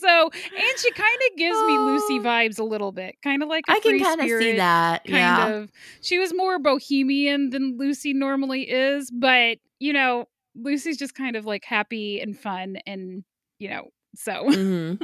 so, 0.00 0.30
and 0.30 0.78
she 0.78 0.90
kind 0.92 1.18
of 1.30 1.36
gives 1.36 1.58
me 1.66 1.78
Lucy 1.78 2.18
Oh. 2.18 2.22
vibes 2.22 2.58
a 2.58 2.64
little 2.64 2.92
bit, 2.92 3.16
kind 3.22 3.42
of 3.42 3.48
like 3.48 3.64
a 3.68 3.72
I 3.72 3.80
can 3.80 3.98
kind 4.00 4.20
of 4.20 4.26
see 4.26 4.56
that. 4.56 5.04
Kind 5.04 5.16
yeah. 5.16 5.48
of. 5.48 5.72
She 6.00 6.18
was 6.18 6.32
more 6.34 6.58
bohemian 6.58 7.50
than 7.50 7.76
Lucy 7.78 8.12
normally 8.12 8.62
is, 8.70 9.10
but 9.10 9.58
you 9.78 9.92
know, 9.92 10.26
Lucy's 10.54 10.96
just 10.96 11.14
kind 11.14 11.36
of 11.36 11.44
like 11.44 11.64
happy 11.64 12.20
and 12.20 12.38
fun, 12.38 12.76
and 12.86 13.24
you 13.58 13.68
know, 13.70 13.88
so. 14.14 14.44
Mhm. 14.48 15.00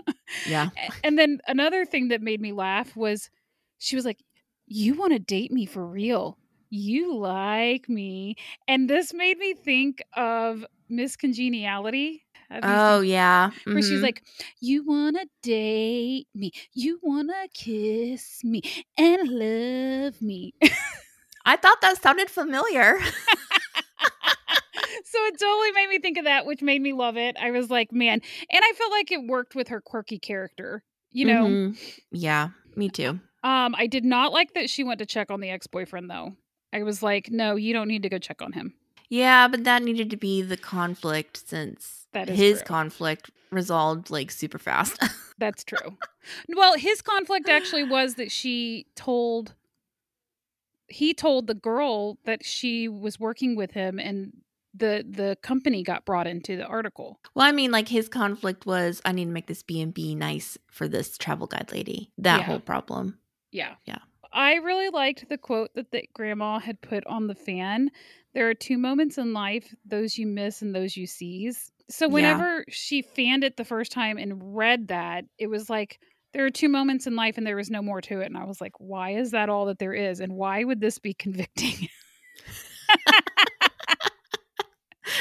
Yeah. 0.49 0.71
And 1.05 1.19
then 1.19 1.41
another 1.47 1.85
thing 1.85 2.09
that 2.09 2.23
made 2.23 2.41
me 2.41 2.53
laugh 2.53 2.97
was 2.97 3.29
she 3.79 3.97
was 3.97 4.05
like, 4.05 4.19
You 4.67 4.95
want 4.95 5.13
to 5.13 5.19
date 5.19 5.53
me 5.53 5.67
for 5.67 5.87
real. 5.87 6.39
You 6.71 7.15
like 7.17 7.87
me. 7.89 8.37
And 8.67 8.89
this 8.89 9.13
made 9.13 9.37
me 9.37 9.53
think 9.53 10.03
of 10.17 10.65
Miss 10.89 11.17
Congeniality. 11.17 12.25
Oh 12.63 13.01
seen- 13.01 13.11
yeah. 13.11 13.51
Where 13.65 13.83
she's 13.83 14.01
Mhm. 14.01 14.03
like, 14.03 14.23
You 14.61 14.85
want 14.85 15.17
to 15.17 15.27
date 15.43 16.27
me. 16.35 16.53
You 16.75 16.99
want 17.03 17.29
to 17.31 17.49
kiss 17.55 18.43
me 18.45 18.63
and 18.99 19.29
love 19.29 20.21
me. 20.23 20.55
I 21.45 21.57
thought 21.57 21.81
that 21.81 22.01
sounded 22.03 22.31
familiar. 22.31 22.99
so 25.05 25.19
it 25.27 25.39
totally 25.39 25.73
made 25.73 25.89
me 25.89 25.99
think 25.99 26.19
of 26.19 26.25
that, 26.25 26.47
which 26.47 26.63
made 26.63 26.81
me 26.83 26.93
love 26.93 27.17
it. 27.17 27.37
I 27.41 27.51
was 27.51 27.71
like, 27.71 27.93
Man. 27.93 28.21
And 28.51 28.63
I 28.65 28.73
felt 28.77 28.91
like 28.93 29.11
it 29.11 29.27
worked 29.27 29.55
with 29.55 29.69
her 29.69 29.81
quirky 29.81 30.19
character. 30.19 30.85
You 31.11 31.27
know, 31.27 31.45
Mhm. 31.47 31.79
Yeah, 32.11 32.49
me 32.77 32.89
too. 32.89 33.21
Um, 33.45 33.75
I 33.77 33.87
did 33.87 34.05
not 34.05 34.33
like 34.33 34.55
that 34.55 34.71
she 34.71 34.85
went 34.85 34.99
to 35.01 35.07
check 35.07 35.31
on 35.31 35.41
the 35.41 35.51
ex 35.51 35.67
boyfriend 35.67 36.09
though. 36.09 36.37
I 36.73 36.85
was 36.85 37.03
like, 37.03 37.29
no, 37.31 37.57
you 37.57 37.73
don't 37.75 37.89
need 37.89 38.03
to 38.05 38.09
go 38.09 38.19
check 38.19 38.41
on 38.41 38.53
him. 38.53 38.75
Yeah, 39.13 39.47
but 39.47 39.65
that 39.65 39.83
needed 39.83 40.09
to 40.09 40.17
be 40.17 40.41
the 40.41 40.57
conflict 40.57 41.47
since 41.47 42.07
That 42.15 42.31
is 42.31 42.39
his 42.39 42.59
true. 42.61 42.67
conflict 42.67 43.31
resolved 43.51 44.11
like 44.11 44.31
super 44.31 44.59
fast. 44.59 44.99
That's 45.39 45.65
true. 45.65 45.99
well, 46.57 46.79
his 46.79 47.03
conflict 47.03 47.47
actually 47.47 47.85
was 47.85 48.15
that 48.15 48.33
she 48.33 48.87
told 48.97 49.55
he 50.89 51.13
told 51.13 51.47
the 51.47 51.55
girl 51.55 52.17
that 52.25 52.43
she 52.43 52.89
was 52.89 53.21
working 53.21 53.55
with 53.55 53.73
him 53.73 53.99
and 53.99 54.33
the 54.75 55.05
the 55.07 55.37
company 55.43 55.83
got 55.83 56.07
brought 56.07 56.27
into 56.27 56.57
the 56.57 56.65
article. 56.65 57.21
well, 57.35 57.47
I 57.47 57.53
mean, 57.53 57.71
like 57.71 57.89
his 57.89 58.09
conflict 58.09 58.65
was 58.65 59.03
I 59.05 59.13
need 59.13 59.27
to 59.27 59.31
make 59.31 59.47
this 59.47 59.63
B 59.63 59.83
and 59.83 59.93
B 59.93 60.15
nice 60.15 60.57
for 60.71 60.89
this 60.89 61.19
travel 61.19 61.47
guide 61.47 61.71
lady. 61.71 62.11
That 62.17 62.39
Yeah. 62.39 62.47
whole 62.47 62.61
problem. 62.61 63.19
Yeah. 63.51 63.75
Yeah. 63.85 63.99
I 64.33 64.55
really 64.57 64.89
liked 64.89 65.29
the 65.29 65.39
quote 65.39 65.75
that 65.75 65.91
the 65.91 66.05
grandma 66.15 66.59
had 66.59 66.81
put 66.81 67.07
on 67.07 67.27
the 67.27 67.35
fan. 67.35 67.91
There 68.35 68.49
are 68.49 68.55
two 68.55 68.79
moments 68.79 69.19
in 69.19 69.33
life, 69.33 69.75
those 69.85 70.17
you 70.17 70.27
miss 70.27 70.63
and 70.63 70.75
those 70.75 70.97
you 70.97 71.07
seize. 71.07 71.71
So 71.91 72.07
Yeah. 72.07 72.13
whenever 72.15 72.65
she 72.69 73.03
fanned 73.03 73.45
it 73.45 73.57
the 73.57 73.65
first 73.65 73.93
time 73.93 74.17
and 74.19 74.57
read 74.57 74.89
that, 74.89 75.25
it 75.39 75.49
was 75.49 75.69
like 75.69 76.01
there 76.33 76.47
are 76.47 76.51
two 76.51 76.69
moments 76.71 77.07
in 77.07 77.15
life 77.15 77.37
and 77.37 77.47
there 77.47 77.57
was 77.57 77.71
no 77.71 77.83
more 77.83 78.01
to 78.01 78.21
it. 78.21 78.27
And 78.27 78.39
I 78.39 78.45
was 78.45 78.61
like, 78.61 78.73
why 78.79 79.11
is 79.17 79.33
that 79.33 79.51
all 79.51 79.67
that 79.67 79.79
there 79.79 79.93
is? 79.93 80.21
And 80.21 80.33
why 80.33 80.65
would 80.65 80.81
this 80.81 80.99
be 80.99 81.13
convicting? 81.19 81.89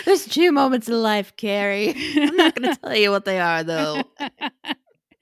There's 0.06 0.25
two 0.25 0.51
moments 0.51 0.88
in 0.88 1.01
life, 1.01 1.36
Kerrie. 1.36 1.94
I'm 2.15 2.36
not 2.38 2.56
going 2.56 2.70
to 2.74 2.80
tell 2.82 2.96
you 2.96 3.12
what 3.12 3.25
they 3.25 3.39
are, 3.39 3.63
though. 3.63 4.03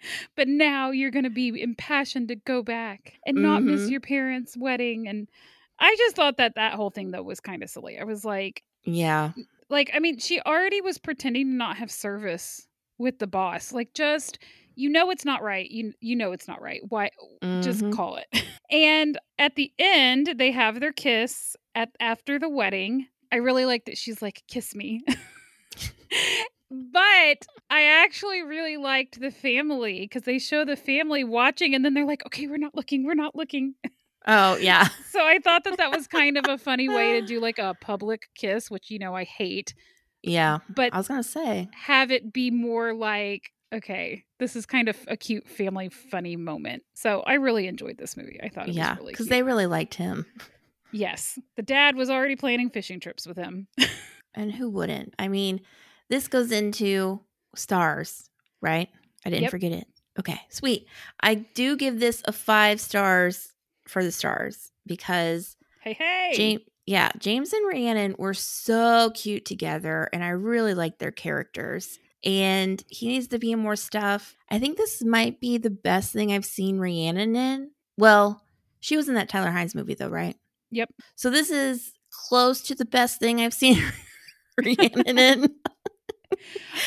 but 0.35 0.47
now 0.47 0.91
you're 0.91 1.11
going 1.11 1.23
to 1.23 1.29
be 1.29 1.61
impassioned 1.61 2.27
to 2.29 2.35
go 2.35 2.61
back 2.63 3.13
and 3.25 3.41
not 3.41 3.63
miss 3.63 3.87
Mhm. 3.87 3.91
your 3.91 4.01
parents' 4.01 4.55
wedding. 4.57 5.07
And 5.07 5.27
I 5.79 5.95
just 5.97 6.15
thought 6.15 6.37
that 6.37 6.55
that 6.55 6.73
whole 6.73 6.89
thing, 6.89 7.11
though, 7.11 7.23
was 7.23 7.39
kind 7.39 7.63
of 7.63 7.69
silly. 7.69 7.99
I 7.99 8.03
was 8.03 8.25
like, 8.25 8.63
Yeah. 8.83 9.31
like, 9.69 9.91
I 9.93 9.99
mean, 9.99 10.19
she 10.19 10.39
already 10.41 10.81
was 10.81 10.97
pretending 10.97 11.47
to 11.51 11.53
not 11.55 11.77
have 11.77 11.91
service 11.91 12.67
with 12.97 13.19
the 13.19 13.27
boss. 13.27 13.71
Like, 13.71 13.93
just, 13.93 14.39
you 14.75 14.89
know, 14.89 15.09
it's 15.11 15.25
not 15.25 15.41
right. 15.41 15.69
You, 15.69 15.93
you 16.01 16.15
know, 16.15 16.31
it's 16.31 16.47
not 16.47 16.61
right. 16.61 16.81
Why? 16.89 17.09
just 17.61 17.81
Mhm. 17.83 17.91
call 17.93 18.15
it. 18.17 18.27
And 18.71 19.17
at 19.39 19.55
the 19.55 19.73
end, 19.79 20.35
they 20.37 20.51
have 20.51 20.79
their 20.79 20.91
kiss 20.91 21.55
at 21.73 21.89
after 21.99 22.37
the 22.37 22.47
wedding. 22.49 23.07
I 23.31 23.37
really 23.37 23.65
like 23.65 23.85
that 23.85 23.97
she's 23.97 24.21
like, 24.21 24.43
"Kiss 24.47 24.75
me." 24.75 25.01
but 27.29 27.45
I 27.69 27.83
actually 28.03 28.41
really 28.41 28.77
liked 28.77 29.19
the 29.19 29.31
family 29.31 30.01
because 30.01 30.23
they 30.23 30.39
show 30.39 30.65
the 30.65 30.75
family 30.75 31.23
watching, 31.23 31.75
and 31.75 31.83
then 31.85 31.93
they're 31.93 32.05
like, 32.05 32.25
"Okay, 32.25 32.47
we're 32.47 32.57
not 32.57 32.75
looking. 32.75 33.03
We're 33.05 33.13
not 33.15 33.35
looking." 33.35 33.75
Oh, 34.27 34.57
yeah. 34.57 34.87
So 35.11 35.25
I 35.25 35.39
thought 35.39 35.63
that 35.63 35.77
that 35.77 35.91
was 35.91 36.07
kind 36.07 36.37
of 36.37 36.45
a 36.47 36.57
funny 36.57 36.87
way 36.87 37.19
to 37.19 37.21
do 37.25 37.39
like 37.39 37.57
a 37.57 37.75
public 37.81 38.23
kiss, 38.35 38.69
which 38.69 38.91
you 38.91 38.99
know 38.99 39.15
I 39.15 39.23
hate, 39.23 39.73
Yeah. 40.21 40.59
but 40.69 40.93
I 40.93 40.97
was 40.97 41.07
going 41.07 41.23
to 41.23 41.27
say. 41.27 41.67
have 41.73 42.11
it 42.11 42.31
be 42.33 42.51
more 42.51 42.93
like 42.93 43.51
okay 43.71 44.23
this 44.39 44.55
is 44.55 44.65
kind 44.65 44.89
of 44.89 44.97
a 45.07 45.15
cute 45.15 45.47
family 45.47 45.89
funny 45.89 46.35
moment 46.35 46.81
so 46.95 47.21
i 47.27 47.35
really 47.35 47.67
enjoyed 47.67 47.99
this 47.99 48.17
movie 48.17 48.39
i 48.41 48.49
thought 48.49 48.67
it 48.67 48.73
Yeah. 48.73 48.93
was 48.93 48.97
really 48.99 49.13
Because 49.13 49.27
they 49.27 49.43
really 49.43 49.67
liked 49.67 49.93
him. 49.93 50.25
yes 50.91 51.37
the 51.55 51.61
dad 51.61 51.95
was 51.95 52.09
already 52.09 52.35
planning 52.35 52.71
fishing 52.71 52.99
trips 52.99 53.27
with 53.27 53.37
him 53.37 53.67
And 54.35 54.51
who 54.51 54.69
wouldn't? 54.69 55.13
I 55.19 55.27
mean, 55.27 55.61
this 56.09 56.27
goes 56.27 56.51
into 56.51 57.19
stars, 57.55 58.29
right? 58.61 58.89
I 59.25 59.29
didn't 59.29 59.43
Yep. 59.43 59.51
forget 59.51 59.71
it. 59.71 59.87
Okay, 60.19 60.39
sweet. 60.49 60.87
I 61.21 61.35
do 61.35 61.77
give 61.77 61.99
this 61.99 62.21
a 62.25 62.31
five 62.31 62.81
stars 62.81 63.53
for 63.87 64.03
the 64.03 64.11
stars 64.11 64.71
because 64.85 65.55
hey 65.81 65.93
hey 65.93 66.31
James, 66.35 66.61
yeah, 66.85 67.11
James 67.19 67.53
and 67.53 67.67
Rhiannon 67.67 68.15
were 68.17 68.33
so 68.33 69.11
cute 69.13 69.45
together, 69.45 70.09
and 70.11 70.23
I 70.23 70.29
really 70.29 70.73
like 70.73 70.97
their 70.99 71.11
characters. 71.11 71.99
And 72.25 72.83
he 72.89 73.07
needs 73.07 73.27
to 73.27 73.39
be 73.39 73.53
in 73.53 73.59
more 73.59 73.77
stuff. 73.77 74.35
I 74.49 74.59
think 74.59 74.77
this 74.77 75.01
might 75.03 75.39
be 75.39 75.57
the 75.57 75.69
best 75.69 76.11
thing 76.11 76.33
I've 76.33 76.43
seen 76.43 76.77
Rhiannon 76.77 77.33
in. 77.37 77.71
Well, 77.97 78.43
she 78.81 78.97
was 78.97 79.07
in 79.07 79.15
that 79.15 79.29
Tyler 79.29 79.51
Hynes 79.51 79.73
movie, 79.73 79.93
though, 79.93 80.09
right? 80.09 80.35
Yep. 80.71 80.89
So 81.15 81.29
this 81.29 81.49
is 81.49 81.93
close 82.27 82.61
to 82.63 82.75
the 82.75 82.83
best 82.83 83.19
thing 83.19 83.39
I've 83.39 83.53
seen 83.53 83.81
Rhiannon 84.57 85.17
in. 85.17 85.55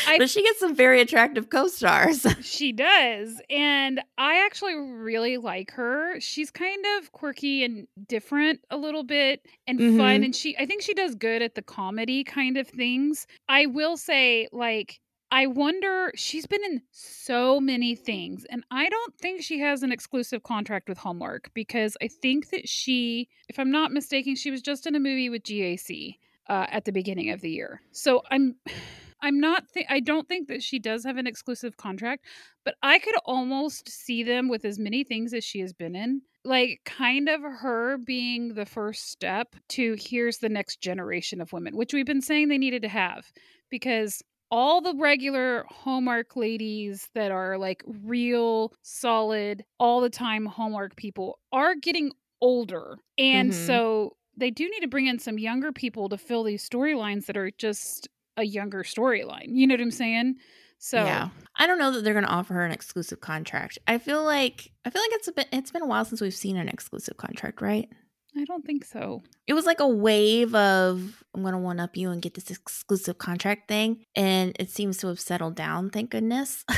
I- 0.06 0.18
but 0.18 0.30
she 0.30 0.42
gets 0.42 0.60
some 0.60 0.74
very 0.74 1.00
attractive 1.00 1.50
co-stars. 1.50 2.26
she 2.42 2.72
does 2.72 3.40
and 3.50 4.00
i 4.18 4.44
actually 4.46 4.74
really 4.74 5.36
like 5.36 5.72
her 5.72 6.18
she's 6.20 6.50
kind 6.50 6.84
of 6.98 7.12
quirky 7.12 7.64
and 7.64 7.86
different 8.06 8.60
a 8.70 8.76
little 8.76 9.02
bit 9.04 9.44
and 9.66 9.78
fun 9.78 10.20
Mhm. 10.20 10.24
and 10.26 10.36
she 10.36 10.56
i 10.58 10.66
think 10.66 10.82
she 10.82 10.94
does 10.94 11.14
good 11.14 11.42
at 11.42 11.54
the 11.54 11.62
comedy 11.62 12.22
kind 12.24 12.56
of 12.56 12.68
things 12.68 13.26
i 13.48 13.66
will 13.66 13.96
say 13.96 14.48
like 14.52 15.00
I 15.34 15.46
wonder, 15.46 16.12
she's 16.14 16.44
been 16.44 16.62
in 16.62 16.82
so 16.90 17.58
many 17.58 17.94
things, 17.94 18.44
and 18.50 18.64
I 18.70 18.90
don't 18.90 19.14
think 19.18 19.40
she 19.42 19.60
has 19.60 19.82
an 19.82 19.90
exclusive 19.90 20.42
contract 20.42 20.90
with 20.90 20.98
Hallmark 20.98 21.50
because 21.54 21.96
I 22.02 22.08
think 22.08 22.50
that 22.50 22.68
she, 22.68 23.30
if 23.48 23.58
I'm 23.58 23.70
not 23.70 23.92
mistaken, 23.92 24.36
she 24.36 24.50
was 24.50 24.60
just 24.60 24.86
in 24.86 24.94
a 24.94 25.00
movie 25.00 25.30
with 25.30 25.42
GAC 25.44 26.16
uh, 26.50 26.66
at 26.68 26.84
the 26.84 26.92
beginning 26.92 27.30
of 27.30 27.40
the 27.40 27.48
year. 27.48 27.80
So 27.92 28.20
I'm, 28.30 28.56
I'm 29.22 29.38
not, 29.40 29.68
th- 29.72 29.86
I 29.88 30.00
don't 30.00 30.28
think 30.28 30.48
that 30.48 30.62
she 30.62 30.78
does 30.78 31.04
have 31.04 31.16
an 31.16 31.26
exclusive 31.26 31.76
contract, 31.76 32.26
but 32.64 32.74
I 32.82 32.98
could 32.98 33.14
almost 33.24 33.88
see 33.88 34.22
them 34.22 34.48
with 34.48 34.64
as 34.64 34.78
many 34.78 35.04
things 35.04 35.32
as 35.32 35.44
she 35.44 35.60
has 35.60 35.72
been 35.72 35.94
in. 35.94 36.22
Like, 36.44 36.80
kind 36.84 37.28
of 37.28 37.40
her 37.40 37.98
being 37.98 38.54
the 38.54 38.66
first 38.66 39.10
step 39.10 39.54
to 39.70 39.94
here's 39.98 40.38
the 40.38 40.48
next 40.48 40.80
generation 40.80 41.40
of 41.40 41.52
women, 41.52 41.76
which 41.76 41.94
we've 41.94 42.04
been 42.06 42.20
saying 42.20 42.48
they 42.48 42.58
needed 42.58 42.82
to 42.82 42.88
have 42.88 43.32
because 43.70 44.22
all 44.50 44.80
the 44.80 44.94
regular 44.96 45.64
Hallmark 45.70 46.34
ladies 46.36 47.08
that 47.14 47.30
are 47.30 47.56
like 47.58 47.82
real 47.86 48.72
solid 48.82 49.64
all 49.78 50.00
the 50.00 50.10
time 50.10 50.44
Hallmark 50.44 50.96
people 50.96 51.38
are 51.52 51.74
getting 51.76 52.12
older. 52.40 52.98
And 53.18 53.54
Mhm. 53.54 53.54
so 53.54 54.16
they 54.36 54.50
do 54.50 54.68
need 54.68 54.80
to 54.80 54.88
bring 54.88 55.06
in 55.06 55.18
some 55.18 55.38
younger 55.38 55.72
people 55.72 56.08
to 56.08 56.18
fill 56.18 56.42
these 56.42 56.68
storylines 56.68 57.26
that 57.26 57.36
are 57.36 57.50
just 57.52 58.08
a 58.42 58.46
younger 58.46 58.82
storyline. 58.82 59.48
You 59.48 59.66
know 59.66 59.74
what 59.74 59.80
I'm 59.80 59.90
saying? 59.90 60.36
So 60.78 61.04
yeah, 61.04 61.28
I 61.56 61.66
don't 61.66 61.78
know 61.78 61.92
that 61.92 62.02
they're 62.04 62.12
going 62.12 62.24
to 62.26 62.30
offer 62.30 62.54
her 62.54 62.64
an 62.64 62.72
exclusive 62.72 63.20
contract. 63.20 63.78
I 63.86 63.98
feel 63.98 64.24
like 64.24 64.70
I 64.84 64.90
feel 64.90 65.00
like 65.00 65.12
it's 65.12 65.28
a 65.28 65.32
bit. 65.32 65.48
It's 65.52 65.70
been 65.70 65.82
a 65.82 65.86
while 65.86 66.04
since 66.04 66.20
we've 66.20 66.34
seen 66.34 66.56
an 66.56 66.68
exclusive 66.68 67.16
contract, 67.16 67.62
right? 67.62 67.88
I 68.36 68.44
don't 68.44 68.64
think 68.64 68.84
so. 68.84 69.22
It 69.46 69.52
was 69.52 69.66
like 69.66 69.80
a 69.80 69.86
wave 69.86 70.54
of 70.54 71.22
I'm 71.34 71.42
going 71.42 71.52
to 71.52 71.58
one 71.58 71.78
up 71.80 71.96
you 71.96 72.10
and 72.10 72.20
get 72.22 72.34
this 72.34 72.50
exclusive 72.50 73.18
contract 73.18 73.68
thing, 73.68 74.04
and 74.16 74.56
it 74.58 74.70
seems 74.70 74.96
to 74.98 75.06
have 75.08 75.20
settled 75.20 75.54
down. 75.54 75.90
Thank 75.90 76.10
goodness. 76.10 76.64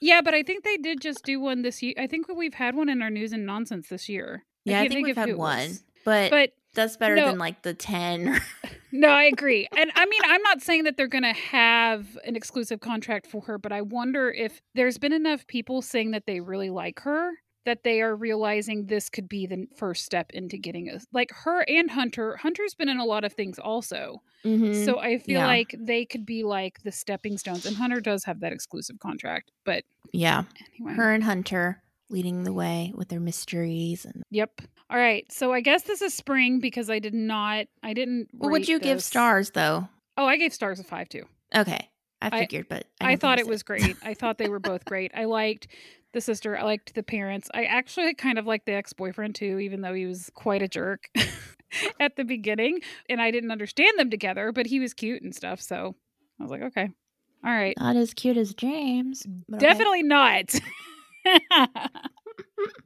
Yeah, 0.00 0.22
but 0.22 0.32
I 0.32 0.42
think 0.42 0.64
they 0.64 0.78
did 0.78 1.00
just 1.00 1.24
do 1.24 1.40
one 1.40 1.62
this 1.62 1.82
year. 1.82 1.94
I 1.98 2.06
think 2.06 2.26
we've 2.28 2.54
had 2.54 2.74
one 2.74 2.88
in 2.88 3.02
our 3.02 3.10
news 3.10 3.32
and 3.32 3.44
nonsense 3.44 3.88
this 3.88 4.08
year. 4.08 4.44
yeah, 4.64 4.78
I 4.78 4.82
can't 4.84 4.94
think 4.94 5.06
we've 5.06 5.16
had 5.16 5.36
one, 5.36 5.78
but, 6.04 6.30
But 6.30 6.52
that's 6.74 6.96
better 6.96 7.16
no. 7.16 7.26
than 7.26 7.38
like 7.38 7.62
the 7.62 7.74
ten. 7.74 8.40
No, 8.92 9.08
I 9.08 9.24
agree. 9.24 9.68
And 9.76 9.90
I 9.94 10.06
mean, 10.06 10.20
I'm 10.24 10.42
not 10.42 10.62
saying 10.62 10.84
that 10.84 10.96
they're 10.96 11.06
going 11.08 11.24
to 11.24 11.32
have 11.32 12.18
an 12.24 12.36
exclusive 12.36 12.80
contract 12.80 13.26
for 13.26 13.42
her, 13.42 13.58
but 13.58 13.72
I 13.72 13.82
wonder 13.82 14.30
if 14.30 14.60
there's 14.74 14.98
been 14.98 15.12
enough 15.12 15.46
people 15.46 15.82
saying 15.82 16.10
that 16.12 16.26
they 16.26 16.40
really 16.40 16.70
like 16.70 17.00
her 17.00 17.30
that 17.66 17.84
they 17.84 18.00
are 18.00 18.16
realizing 18.16 18.86
this 18.86 19.10
could 19.10 19.28
be 19.28 19.46
the 19.46 19.66
first 19.76 20.02
step 20.06 20.30
into 20.32 20.56
getting 20.56 20.88
a 20.88 20.98
like 21.12 21.30
her 21.30 21.60
and 21.68 21.90
Hunter. 21.90 22.36
Hunter's 22.36 22.74
been 22.74 22.88
in 22.88 22.98
a 22.98 23.04
lot 23.04 23.22
of 23.22 23.34
things 23.34 23.58
also. 23.58 24.22
Mhm. 24.46 24.74
So 24.86 24.98
I 24.98 25.18
feel 25.18 25.40
Yeah. 25.40 25.46
like 25.46 25.74
they 25.78 26.06
could 26.06 26.24
be 26.24 26.42
like 26.42 26.82
the 26.84 26.90
stepping 26.90 27.36
stones 27.36 27.66
and 27.66 27.76
Hunter 27.76 28.00
does 28.00 28.24
have 28.24 28.40
that 28.40 28.52
exclusive 28.54 28.98
contract. 28.98 29.52
But 29.64 29.84
yeah, 30.14 30.44
anyway. 30.74 30.94
her 30.94 31.12
and 31.12 31.22
Hunter 31.22 31.82
leading 32.10 32.44
the 32.44 32.52
way 32.52 32.92
with 32.94 33.08
their 33.08 33.20
mysteries 33.20 34.04
and. 34.04 34.22
Yep. 34.30 34.62
All 34.90 34.98
right. 34.98 35.30
So 35.30 35.52
I 35.52 35.60
guess 35.60 35.82
this 35.82 36.02
is 36.02 36.12
spring 36.14 36.58
because 36.60 36.90
I 36.90 36.98
did 36.98 37.14
not 37.14 37.66
I 37.82 37.92
didn't 37.92 38.28
What 38.32 38.50
would 38.52 38.68
you 38.68 38.78
give 38.80 39.02
stars 39.02 39.50
though? 39.50 39.88
Oh, 40.16 40.26
I 40.26 40.36
gave 40.36 40.52
stars 40.52 40.80
a 40.80 40.84
5 40.84 41.08
too. 41.08 41.24
Okay, 41.54 41.88
I 42.20 42.26
I- 42.26 42.40
figured, 42.40 42.68
but 42.68 42.86
I, 43.00 43.10
didn't 43.10 43.20
thought 43.22 43.38
it 43.38 43.46
was 43.46 43.62
great. 43.62 43.96
I 44.02 44.14
thought 44.14 44.38
they 44.38 44.48
were 44.48 44.58
both 44.60 44.84
great. 44.86 45.12
I 45.14 45.24
liked 45.24 45.68
the 46.12 46.20
sister. 46.20 46.58
I 46.58 46.62
liked 46.64 46.94
the 46.94 47.02
parents. 47.04 47.48
I 47.54 47.64
actually 47.64 48.14
kind 48.14 48.38
of 48.38 48.46
liked 48.46 48.66
the 48.66 48.72
ex 48.72 48.92
boyfriend 48.92 49.34
too, 49.36 49.58
even 49.60 49.80
though 49.80 49.94
he 49.94 50.06
was 50.06 50.30
quite 50.34 50.60
a 50.62 50.68
jerk 50.68 51.08
at 52.00 52.16
the 52.16 52.24
beginning. 52.24 52.80
And 53.08 53.22
I 53.22 53.30
didn't 53.30 53.52
understand 53.52 53.98
them 53.98 54.10
together, 54.10 54.50
but 54.52 54.66
he 54.66 54.80
was 54.80 54.92
cute 54.92 55.22
and 55.22 55.34
stuff. 55.34 55.60
So 55.60 55.94
I 56.38 56.42
was 56.42 56.50
like, 56.50 56.62
okay. 56.62 56.88
All 57.44 57.52
right. 57.52 57.74
Not 57.78 57.96
as 57.96 58.12
cute 58.12 58.36
as 58.36 58.52
James. 58.54 59.24
but 59.48 59.56
okay. 59.56 59.66
Definitely 59.66 60.02
not. 60.02 60.52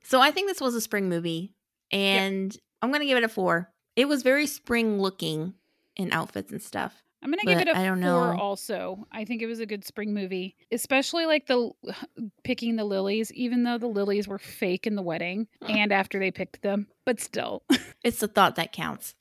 So 0.04 0.20
I 0.20 0.30
think 0.30 0.48
this 0.48 0.60
was 0.60 0.74
a 0.74 0.80
spring 0.80 1.08
movie, 1.08 1.52
and 1.90 2.56
I'm 2.82 2.92
gonna 2.92 3.06
give 3.06 3.18
it 3.18 3.24
a 3.24 3.28
four. 3.28 3.70
It 3.96 4.06
was 4.06 4.22
very 4.22 4.46
spring 4.46 5.00
looking 5.00 5.54
in 5.96 6.12
outfits 6.12 6.52
and 6.52 6.62
stuff. 6.62 7.02
I'm 7.22 7.30
gonna 7.30 7.42
give 7.44 7.58
it 7.58 7.68
a 7.68 7.76
I 7.76 7.84
don't 7.86 8.00
four. 8.02 8.34
know. 8.34 8.38
Also, 8.38 9.06
I 9.10 9.24
think 9.24 9.40
it 9.42 9.46
was 9.46 9.60
a 9.60 9.66
good 9.66 9.84
spring 9.84 10.12
movie, 10.12 10.56
especially 10.70 11.24
like 11.26 11.46
the 11.46 11.70
picking 12.44 12.76
the 12.76 12.84
lilies. 12.84 13.32
Even 13.32 13.64
though 13.64 13.78
the 13.78 13.86
lilies 13.86 14.28
were 14.28 14.38
fake 14.38 14.86
in 14.86 14.94
the 14.94 15.02
wedding 15.02 15.48
and 15.66 15.90
after 15.92 16.18
they 16.18 16.30
picked 16.30 16.62
them, 16.62 16.86
but 17.06 17.18
still, 17.18 17.62
It's 18.04 18.20
the 18.20 18.28
thought 18.28 18.56
that 18.56 18.72
counts. 18.72 19.14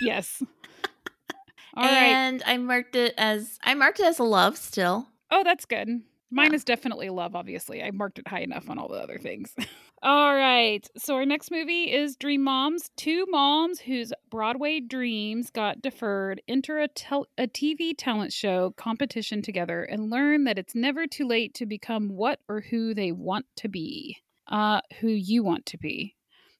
yes. 0.00 0.42
All 1.74 1.84
right. 1.84 1.92
and 2.12 2.42
I 2.46 2.58
marked 2.58 2.94
it 2.96 3.14
as 3.16 3.58
I 3.64 3.74
marked 3.74 3.98
it 4.00 4.06
as 4.06 4.18
a 4.18 4.24
love 4.24 4.56
still. 4.58 5.08
Oh, 5.30 5.42
that's 5.42 5.64
good. 5.64 6.02
Mine 6.30 6.50
Yeah. 6.50 6.56
is 6.56 6.64
definitely 6.64 7.08
love, 7.08 7.34
obviously. 7.34 7.82
I 7.82 7.90
marked 7.90 8.18
it 8.18 8.28
high 8.28 8.40
enough 8.40 8.68
on 8.68 8.78
all 8.78 8.88
the 8.88 8.98
other 9.00 9.18
things. 9.18 9.54
all 10.02 10.34
right. 10.34 10.86
So, 10.96 11.14
our 11.14 11.24
next 11.24 11.50
movie 11.50 11.92
is 11.92 12.16
Dream 12.16 12.44
Moms. 12.44 12.90
Two 12.96 13.24
moms 13.30 13.80
whose 13.80 14.12
Broadway 14.30 14.80
dreams 14.80 15.50
got 15.50 15.80
deferred 15.80 16.42
enter 16.46 16.80
a, 16.80 16.88
tel- 16.88 17.26
a 17.38 17.46
TV 17.46 17.94
talent 17.96 18.32
show 18.32 18.72
competition 18.76 19.40
together 19.40 19.82
and 19.84 20.10
learn 20.10 20.44
that 20.44 20.58
it's 20.58 20.74
never 20.74 21.06
too 21.06 21.26
late 21.26 21.54
to 21.54 21.66
become 21.66 22.10
what 22.10 22.40
or 22.48 22.60
who 22.60 22.92
they 22.94 23.10
want 23.12 23.46
to 23.56 23.68
be. 23.68 24.16
Uh, 24.46 24.80
who 25.00 25.08
you 25.08 25.42
want 25.42 25.66
to 25.66 25.78
be. 25.78 26.14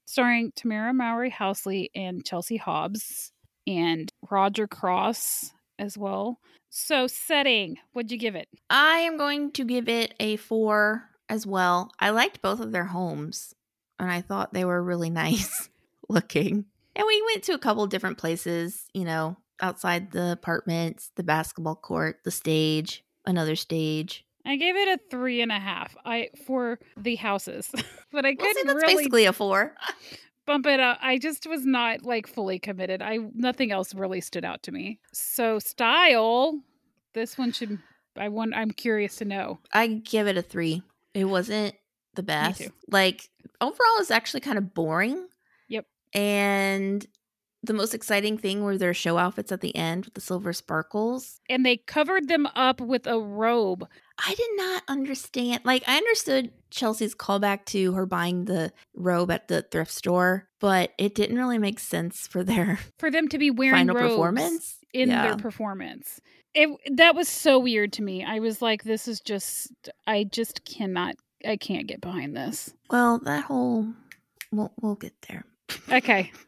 Starring 0.05 0.53
Tamera 0.53 0.95
Mowry 0.95 1.31
Housley 1.31 1.89
and 1.95 2.25
Chelsea 2.25 2.57
Hobbs 2.57 3.33
and 3.67 4.11
Roger 4.31 4.67
Cross 4.67 5.53
as 5.79 5.97
well. 5.97 6.41
So, 6.71 7.07
setting, 7.07 7.79
what'd 7.93 8.11
you 8.13 8.19
give 8.19 8.35
it? 8.35 8.49
I 8.69 8.99
am 8.99 9.17
going 9.17 9.53
to 9.53 9.65
give 9.65 9.89
it 9.89 10.15
a 10.21 10.37
four 10.37 11.09
as 11.29 11.47
well. 11.47 11.93
I 11.99 12.11
liked 12.11 12.43
both 12.43 12.61
of 12.61 12.73
their 12.73 12.85
homes, 12.85 13.55
and 13.99 14.11
I 14.11 14.21
thought 14.21 14.53
they 14.53 14.65
were 14.65 14.83
really 14.83 15.11
nice 15.25 15.69
looking. 16.09 16.67
And 16.97 17.07
we 17.07 17.23
went 17.33 17.45
to 17.45 17.53
a 17.53 17.59
couple 17.59 17.87
different 17.87 18.19
places, 18.19 18.87
you 18.93 19.05
know, 19.05 19.37
outside 19.61 20.11
the 20.11 20.33
apartments, 20.33 21.11
the 21.17 21.23
basketball 21.23 21.77
court, 21.77 22.19
the 22.25 22.31
stage, 22.31 23.05
another 23.25 23.57
stage. 23.57 24.25
I 24.45 24.57
gave 24.57 24.77
it 24.77 24.89
a 24.89 24.99
three 25.11 25.43
and 25.43 25.53
a 25.53 25.59
half. 25.59 25.95
I 26.05 26.31
for 26.47 26.79
the 26.97 27.17
houses, 27.17 27.71
but 28.13 28.25
I 28.25 28.35
Well, 28.39 28.47
see, 28.49 28.55
couldn't 28.55 28.67
that's 28.67 28.83
really 28.83 28.97
basically 28.97 29.25
a 29.27 29.33
four. 29.33 29.75
bump 30.49 30.67
it 30.67 30.81
up. 30.81 30.99
I 31.01 31.19
just 31.19 31.47
was 31.47 31.65
not 31.65 32.03
like 32.03 32.27
fully 32.27 32.59
committed. 32.59 33.03
I 33.03 33.19
nothing 33.35 33.71
else 33.71 33.95
really 33.95 34.21
stood 34.21 34.45
out 34.45 34.65
to 34.65 34.73
me. 34.73 34.99
So 35.13 35.61
style, 35.61 36.59
this 37.15 37.39
one 37.39 37.53
should. 37.53 37.79
I 38.17 38.29
want. 38.31 38.55
I'm 38.57 38.73
curious 38.73 39.17
to 39.17 39.25
know. 39.25 39.61
I 39.73 39.87
give 39.87 40.27
it 40.27 40.37
a 40.37 40.43
three. 40.43 40.83
It 41.15 41.27
wasn't 41.27 41.77
the 42.15 42.23
best. 42.25 42.63
Like 42.91 43.29
overall, 43.61 43.99
it's 43.99 44.11
actually 44.11 44.41
kind 44.41 44.59
of 44.59 44.75
boring. 44.75 45.29
Yep. 45.69 45.87
And 46.15 47.07
the 47.69 47.73
most 47.75 47.95
exciting 47.95 48.37
thing 48.37 48.63
were 48.65 48.77
their 48.77 48.93
show 48.93 49.17
outfits 49.19 49.53
at 49.53 49.61
the 49.61 49.75
end 49.77 50.05
with 50.07 50.15
the 50.15 50.21
silver 50.21 50.53
sparkles. 50.53 51.41
And 51.49 51.65
they 51.65 51.77
covered 51.77 52.27
them 52.27 52.47
up 52.57 52.81
with 52.81 53.07
a 53.07 53.21
robe. 53.21 53.87
I 54.19 54.35
did 54.35 54.51
not 54.57 54.83
understand. 54.89 55.61
Like, 55.65 55.85
I 55.87 55.97
understood 55.97 56.51
Chelsea's 56.71 57.15
callback 57.15 57.65
to 57.67 57.93
her 57.93 58.05
buying 58.07 58.47
the 58.47 58.73
robe 58.95 59.31
at 59.31 59.47
the 59.47 59.63
thrift 59.63 59.93
store, 59.93 60.49
but 60.61 60.91
it 60.99 61.15
didn't 61.15 61.37
really 61.37 61.59
make 61.59 61.79
sense 61.79 62.27
for 62.27 62.43
their 62.43 62.81
for 62.99 63.11
them 63.11 63.29
to 63.29 63.39
be 63.39 63.53
wearing 63.53 63.87
final 63.87 63.95
robes 63.95 64.11
performance. 64.15 64.79
in 64.93 65.11
Yeah. 65.11 65.23
their 65.29 65.37
performance. 65.37 66.21
It 66.55 66.71
that 66.97 67.15
was 67.15 67.29
so 67.29 67.59
weird 67.61 67.93
to 67.95 68.03
me. 68.03 68.25
I 68.25 68.41
was 68.41 68.61
like, 68.61 68.83
this 68.83 69.07
is 69.07 69.21
just. 69.21 69.71
I 70.07 70.25
just 70.25 70.65
cannot. 70.65 71.15
I 71.47 71.57
can't 71.57 71.87
get 71.87 72.01
behind 72.01 72.37
this. 72.37 72.75
Well, 72.91 73.21
that 73.21 73.45
whole. 73.45 73.87
We'll, 74.51 74.73
we'll 74.81 74.95
get 74.97 75.13
there. 75.29 75.45
Okay. 75.93 76.33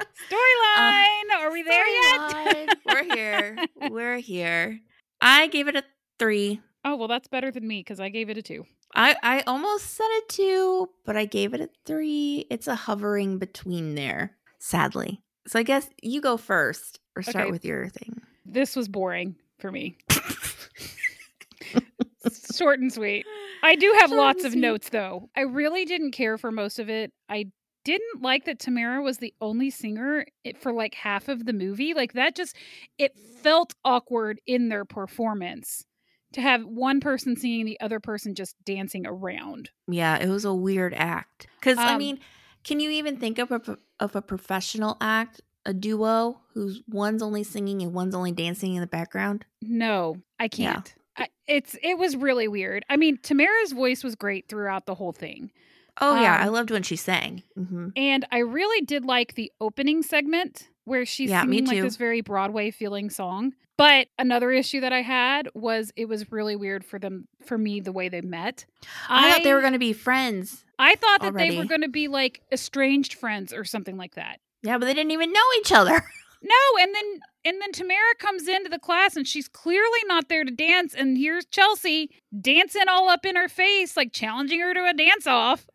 Um, 0.00 0.06
storyline. 0.30 1.40
Are 1.40 1.52
we 1.52 1.62
there 1.62 1.86
yet? 1.88 2.78
We're 2.86 3.04
here. 3.14 3.56
We're 3.90 4.18
here. 4.18 4.80
I 5.20 5.46
gave 5.48 5.68
it 5.68 5.76
a 5.76 5.84
three. 6.18 6.60
Oh 6.84 6.96
well, 6.96 7.08
that's 7.08 7.28
better 7.28 7.50
than 7.50 7.66
me 7.66 7.80
because 7.80 8.00
I 8.00 8.08
gave 8.08 8.30
it 8.30 8.38
a 8.38 8.42
two. 8.42 8.64
I, 8.94 9.16
I 9.22 9.40
almost 9.46 9.94
said 9.94 10.06
a 10.06 10.20
two, 10.28 10.88
but 11.04 11.16
I 11.16 11.24
gave 11.24 11.52
it 11.54 11.60
a 11.60 11.68
three. 11.84 12.46
It's 12.50 12.66
a 12.68 12.74
hovering 12.74 13.38
between 13.38 13.94
there, 13.94 14.36
sadly. 14.58 15.20
So 15.46 15.58
I 15.58 15.62
guess 15.64 15.88
you 16.02 16.20
go 16.20 16.36
first 16.36 17.00
or 17.16 17.22
start 17.22 17.44
Okay. 17.44 17.50
with 17.50 17.64
your 17.64 17.88
thing. 17.88 18.20
This 18.44 18.76
was 18.76 18.88
boring 18.88 19.36
for 19.58 19.70
me. 19.72 19.96
Short 22.56 22.80
and 22.80 22.92
sweet. 22.92 23.24
I 23.62 23.76
do 23.76 23.94
have 24.00 24.10
Short 24.10 24.18
lots 24.20 24.44
of 24.44 24.54
notes 24.54 24.88
though. 24.88 25.28
I 25.36 25.42
really 25.42 25.84
didn't 25.84 26.12
care 26.12 26.38
for 26.38 26.50
most 26.50 26.78
of 26.78 26.88
it. 26.88 27.12
I 27.28 27.46
didn't 27.86 28.20
like 28.20 28.46
that 28.46 28.58
Tamera 28.58 29.00
was 29.00 29.18
the 29.18 29.32
only 29.40 29.70
singer 29.70 30.26
for 30.58 30.72
like 30.72 30.94
half 30.94 31.28
of 31.28 31.46
the 31.46 31.52
movie. 31.52 31.94
Like 31.94 32.14
that 32.14 32.34
just 32.34 32.56
it 32.98 33.16
felt 33.16 33.74
awkward 33.84 34.40
in 34.44 34.68
their 34.70 34.84
performance 34.84 35.86
to 36.32 36.40
have 36.40 36.64
one 36.64 36.98
person 36.98 37.36
singing 37.36 37.64
the 37.64 37.78
other 37.80 38.00
person 38.00 38.34
just 38.34 38.56
dancing 38.64 39.06
around. 39.06 39.70
Yeah, 39.88 40.16
it 40.18 40.28
was 40.28 40.44
a 40.44 40.52
weird 40.52 40.94
act. 40.94 41.46
Because 41.60 41.78
I 41.78 41.92
Um, 41.92 41.98
mean, 41.98 42.18
can 42.64 42.80
you 42.80 42.90
even 42.90 43.18
think 43.18 43.38
of 43.38 43.52
a 43.52 43.78
of 44.00 44.16
a 44.16 44.20
professional 44.20 44.96
act, 45.00 45.40
a 45.64 45.72
duo 45.72 46.40
who's 46.54 46.82
one's 46.88 47.22
only 47.22 47.44
singing 47.44 47.82
and 47.82 47.94
one's 47.94 48.16
only 48.16 48.32
dancing 48.32 48.74
in 48.74 48.80
the 48.80 48.88
background? 48.88 49.46
No, 49.62 50.16
I 50.40 50.48
can't. 50.48 50.92
I, 51.16 51.28
it's 51.46 51.76
it 51.82 51.96
was 51.96 52.16
really 52.16 52.48
weird. 52.48 52.84
I 52.90 52.96
mean, 52.96 53.18
Tamera's 53.18 53.70
voice 53.72 54.02
was 54.02 54.16
great 54.16 54.48
throughout 54.48 54.86
the 54.86 54.96
whole 54.96 55.12
thing. 55.12 55.52
Oh 56.00 56.20
yeah, 56.20 56.36
I 56.40 56.46
Um, 56.46 56.52
loved 56.52 56.70
when 56.70 56.82
she 56.82 56.96
sang. 56.96 57.42
hmm 57.56 57.88
And 57.96 58.26
I 58.30 58.38
really 58.38 58.84
did 58.84 59.04
like 59.04 59.34
the 59.34 59.50
opening 59.60 60.02
segment 60.02 60.68
where 60.84 61.04
she's 61.04 61.30
Yeah, 61.30 61.42
singing 61.42 61.66
like 61.66 61.80
this 61.82 61.96
very 61.96 62.20
Broadway 62.20 62.70
feeling 62.70 63.10
song. 63.10 63.54
But 63.78 64.08
another 64.18 64.50
issue 64.52 64.80
that 64.80 64.92
I 64.92 65.02
had 65.02 65.48
was 65.54 65.92
it 65.96 66.06
was 66.06 66.32
really 66.32 66.56
weird 66.56 66.84
for 66.84 66.98
them 66.98 67.28
for 67.44 67.58
me 67.58 67.80
the 67.80 67.92
way 67.92 68.08
they 68.08 68.22
met. 68.22 68.64
I, 69.08 69.32
thought 69.32 69.42
they 69.44 69.52
were 69.52 69.60
going 69.60 69.74
to 69.74 69.78
be 69.78 69.92
friends. 69.92 70.64
I 70.78 70.94
thought 70.94 71.20
that 71.22 71.34
they 71.34 71.50
were 71.56 71.64
going 71.66 71.82
to 71.82 71.88
be 71.88 72.08
like 72.08 72.40
estranged 72.52 73.14
friends 73.14 73.52
or 73.52 73.64
something 73.64 73.96
like 73.98 74.14
that. 74.14 74.40
Yeah, 74.62 74.78
but 74.78 74.86
they 74.86 74.94
didn't 74.94 75.10
even 75.12 75.32
know 75.32 75.40
each 75.60 75.72
other. 75.72 76.02
No, 76.42 76.82
and 76.82 76.94
then 76.94 77.20
and 77.46 77.62
then 77.62 77.72
Tamera 77.72 78.18
comes 78.18 78.48
into 78.48 78.68
the 78.68 78.78
class 78.78 79.16
and 79.16 79.26
she's 79.26 79.48
clearly 79.48 80.00
not 80.06 80.28
there 80.28 80.44
to 80.44 80.50
dance 80.50 80.94
and 80.94 81.16
here's 81.16 81.46
Chelsea 81.46 82.10
dancing 82.38 82.88
all 82.88 83.08
up 83.08 83.24
in 83.24 83.36
her 83.36 83.48
face 83.48 83.96
like 83.96 84.12
challenging 84.12 84.60
her 84.60 84.74
to 84.74 84.84
a 84.84 84.92
dance 84.92 85.26
off. 85.26 85.66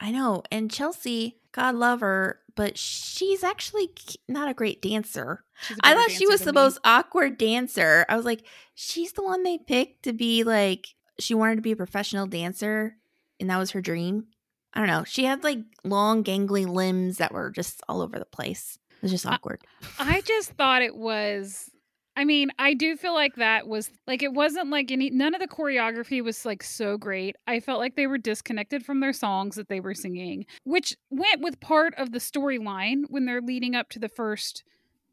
I 0.00 0.10
know. 0.10 0.42
And 0.50 0.70
Chelsea, 0.70 1.38
God 1.52 1.74
love 1.74 2.00
her, 2.00 2.40
but 2.54 2.78
she's 2.78 3.42
actually 3.42 3.90
not 4.28 4.48
a 4.48 4.54
great 4.54 4.80
dancer. 4.80 5.44
I 5.82 5.94
thought 5.94 6.10
she 6.10 6.26
was 6.26 6.42
the 6.42 6.52
me. 6.52 6.60
most 6.60 6.78
awkward 6.84 7.36
dancer. 7.36 8.06
I 8.08 8.16
was 8.16 8.24
like, 8.24 8.44
she's 8.74 9.12
the 9.12 9.24
one 9.24 9.42
they 9.42 9.58
picked 9.58 10.04
to 10.04 10.12
be 10.12 10.44
like, 10.44 10.88
she 11.18 11.34
wanted 11.34 11.56
to 11.56 11.62
be 11.62 11.72
a 11.72 11.76
professional 11.76 12.26
dancer, 12.26 12.96
and 13.40 13.50
that 13.50 13.58
was 13.58 13.72
her 13.72 13.80
dream. 13.80 14.26
I 14.72 14.78
don't 14.78 14.88
know. 14.88 15.02
She 15.04 15.24
had 15.24 15.42
like 15.42 15.58
long, 15.82 16.22
gangly 16.22 16.66
limbs 16.66 17.18
that 17.18 17.32
were 17.32 17.50
just 17.50 17.82
all 17.88 18.00
over 18.00 18.18
the 18.18 18.24
place. 18.24 18.78
It 18.98 19.02
was 19.02 19.10
just 19.12 19.26
I- 19.26 19.34
awkward. 19.34 19.60
I 19.98 20.20
just 20.22 20.50
thought 20.52 20.82
it 20.82 20.96
was. 20.96 21.70
I 22.16 22.24
mean, 22.24 22.50
I 22.58 22.74
do 22.74 22.96
feel 22.96 23.14
like 23.14 23.36
that 23.36 23.68
was 23.68 23.90
like 24.08 24.24
it 24.24 24.32
wasn't 24.32 24.70
like 24.70 24.90
any 24.90 25.08
none 25.10 25.34
of 25.36 25.40
the 25.40 25.46
choreography 25.46 26.20
was 26.22 26.44
like 26.44 26.64
so 26.64 26.98
great. 26.98 27.36
I 27.46 27.60
felt 27.60 27.78
like 27.78 27.94
they 27.94 28.08
were 28.08 28.18
disconnected 28.18 28.84
from 28.84 28.98
their 28.98 29.12
songs 29.12 29.54
that 29.54 29.68
they 29.68 29.78
were 29.78 29.94
singing, 29.94 30.44
which 30.64 30.96
went 31.10 31.40
with 31.42 31.60
part 31.60 31.94
of 31.96 32.10
the 32.10 32.18
storyline 32.18 33.04
when 33.08 33.24
they're 33.24 33.40
leading 33.40 33.76
up 33.76 33.88
to 33.90 34.00
the 34.00 34.08
first 34.08 34.64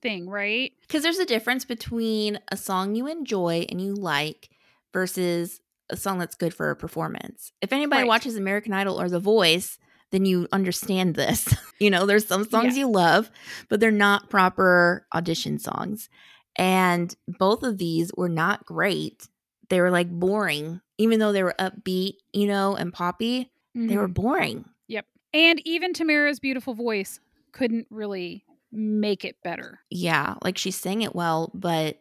thing, 0.01 0.27
right? 0.27 0.73
Because 0.81 1.03
there's 1.03 1.19
a 1.19 1.25
difference 1.25 1.63
between 1.63 2.39
a 2.51 2.57
song 2.57 2.95
you 2.95 3.05
enjoy 3.05 3.67
and 3.69 3.79
you 3.79 3.93
like 3.93 4.49
versus 4.91 5.61
a 5.91 5.95
song 5.97 6.17
that's 6.17 6.35
good 6.35 6.55
for 6.55 6.71
a 6.71 6.75
performance. 6.75 7.51
If 7.61 7.71
anybody 7.71 8.01
Right. 8.01 8.07
watches 8.07 8.35
American 8.35 8.73
Idol 8.73 8.99
or 8.99 9.09
The 9.09 9.19
Voice, 9.19 9.77
then 10.15 10.25
you 10.25 10.47
understand 10.51 11.15
this. 11.15 11.53
you 11.79 11.89
know, 11.89 12.05
there's 12.05 12.25
some 12.25 12.49
songs 12.49 12.75
Yeah. 12.77 12.85
you 12.85 12.91
love, 12.91 13.29
but 13.69 13.79
they're 13.79 13.91
not 13.91 14.29
proper 14.29 15.05
audition 15.13 15.59
songs. 15.59 16.09
And 16.55 17.13
both 17.27 17.63
of 17.63 17.77
these 17.77 18.11
were 18.15 18.29
not 18.29 18.65
great. 18.65 19.27
They 19.69 19.81
were 19.81 19.91
like 19.91 20.09
boring, 20.09 20.79
even 20.97 21.19
though 21.19 21.33
they 21.33 21.43
were 21.43 21.55
upbeat, 21.59 22.13
you 22.31 22.47
know, 22.47 22.75
and 22.75 22.93
poppy. 22.93 23.51
They 23.73 23.97
were 23.97 24.05
mm-hmm. 24.05 24.13
boring. 24.13 24.65
Yep. 24.87 25.05
and 25.33 25.61
even 25.65 25.91
Tamera's 25.91 26.39
beautiful 26.39 26.73
voice 26.75 27.19
couldn't 27.51 27.87
really 27.89 28.45
make 28.71 29.25
it 29.25 29.35
better. 29.43 29.79
Yeah, 29.89 30.35
like 30.41 30.57
she 30.57 30.71
sang 30.71 31.01
it 31.01 31.13
well, 31.13 31.51
but 31.53 31.99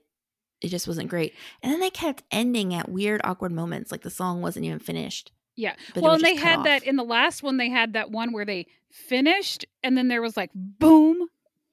it 0.60 0.68
just 0.68 0.86
wasn't 0.86 1.08
great. 1.10 1.34
And 1.62 1.72
then 1.72 1.80
they 1.80 1.90
kept 1.90 2.22
ending 2.30 2.74
at 2.74 2.88
weird, 2.88 3.20
awkward 3.24 3.52
moments, 3.52 3.90
like 3.90 4.02
the 4.02 4.10
song 4.10 4.40
wasn't 4.40 4.66
even 4.66 4.78
finished. 4.78 5.32
Yeah. 5.56 5.74
But 5.94 6.02
well, 6.02 6.14
and 6.14 6.22
they 6.24 6.36
had 6.36 6.64
that 6.64 6.82
in 6.84 6.96
the 6.96 7.04
last 7.04 7.42
one. 7.42 7.56
They 7.58 7.68
had 7.70 7.92
that 7.92 8.10
one 8.10 8.32
where 8.32 8.44
they 8.44 8.66
finished, 8.90 9.64
and 9.82 9.96
then 9.96 10.08
there 10.08 10.22
was 10.22 10.36
like 10.36 10.50
boom, 10.54 11.28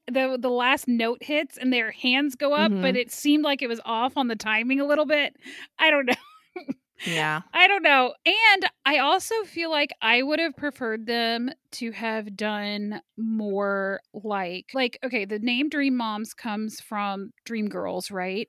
the 0.07 0.37
the 0.39 0.49
last 0.49 0.87
note 0.87 1.23
hits, 1.23 1.57
and 1.57 1.71
their 1.73 1.91
hands 1.91 2.35
go 2.35 2.53
up, 2.53 2.71
but 2.71 2.95
Mhm. 2.95 2.97
it 2.97 3.11
seemed 3.11 3.43
like 3.43 3.61
it 3.61 3.67
was 3.67 3.81
off 3.85 4.17
on 4.17 4.27
the 4.27 4.35
timing 4.35 4.79
a 4.79 4.85
little 4.85 5.05
bit. 5.05 5.35
I 5.79 5.89
don't 5.91 6.05
know. 6.05 6.13
Yeah. 7.03 7.41
I 7.51 7.67
don't 7.67 7.81
know. 7.81 8.13
And 8.27 8.69
I 8.85 8.99
also 8.99 9.33
feel 9.45 9.71
like 9.71 9.89
I 10.03 10.21
would 10.21 10.37
have 10.37 10.55
preferred 10.55 11.07
them 11.07 11.49
to 11.71 11.91
have 11.93 12.35
done 12.37 13.01
more 13.17 14.01
like 14.13 14.67
like 14.75 14.99
okay, 15.03 15.25
the 15.25 15.39
name 15.39 15.67
Dream 15.69 15.97
Moms 15.97 16.35
comes 16.35 16.79
from 16.79 17.31
Dream 17.43 17.69
Girls, 17.69 18.11
right? 18.11 18.47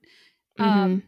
Mm-hmm. 0.60 0.70
Um 0.70 1.02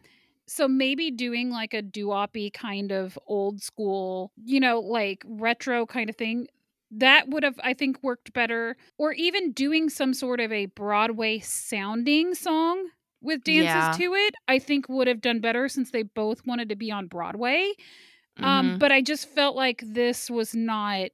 so 0.47 0.67
maybe 0.67 1.11
doing 1.11 1.49
like 1.49 1.73
a 1.73 1.81
doo-wop-y 1.81 2.51
kind 2.53 2.91
of 2.91 3.17
old 3.27 3.61
school, 3.61 4.31
you 4.43 4.59
know, 4.59 4.79
like 4.79 5.23
retro 5.25 5.85
kind 5.85 6.09
of 6.09 6.15
thing. 6.15 6.47
That 6.91 7.29
would 7.29 7.43
have, 7.43 7.59
I 7.63 7.73
think, 7.73 8.01
worked 8.03 8.31
better. 8.33 8.77
Or 8.97 9.11
even 9.13 9.51
doing 9.51 9.89
some 9.89 10.13
sort 10.13 10.39
of 10.39 10.51
a 10.51 10.67
Broadway 10.67 11.39
sounding 11.39 12.35
song 12.35 12.89
with 13.21 13.43
dances 13.43 13.89
Yeah. 13.89 13.89
to 13.89 14.13
it, 14.13 14.35
I 14.47 14.59
think 14.59 14.87
would 14.87 15.07
have 15.07 15.21
done 15.21 15.39
better 15.39 15.67
since 15.67 15.91
they 15.91 16.03
both 16.03 16.45
wanted 16.45 16.69
to 16.69 16.75
be 16.75 16.91
on 16.91 17.07
Broadway. 17.07 17.71
Um, 18.43 18.73
Mhm. 18.73 18.79
but 18.79 18.91
I 18.91 19.01
just 19.01 19.29
felt 19.29 19.55
like 19.55 19.81
this 19.85 20.29
was 20.29 20.55
not 20.55 21.09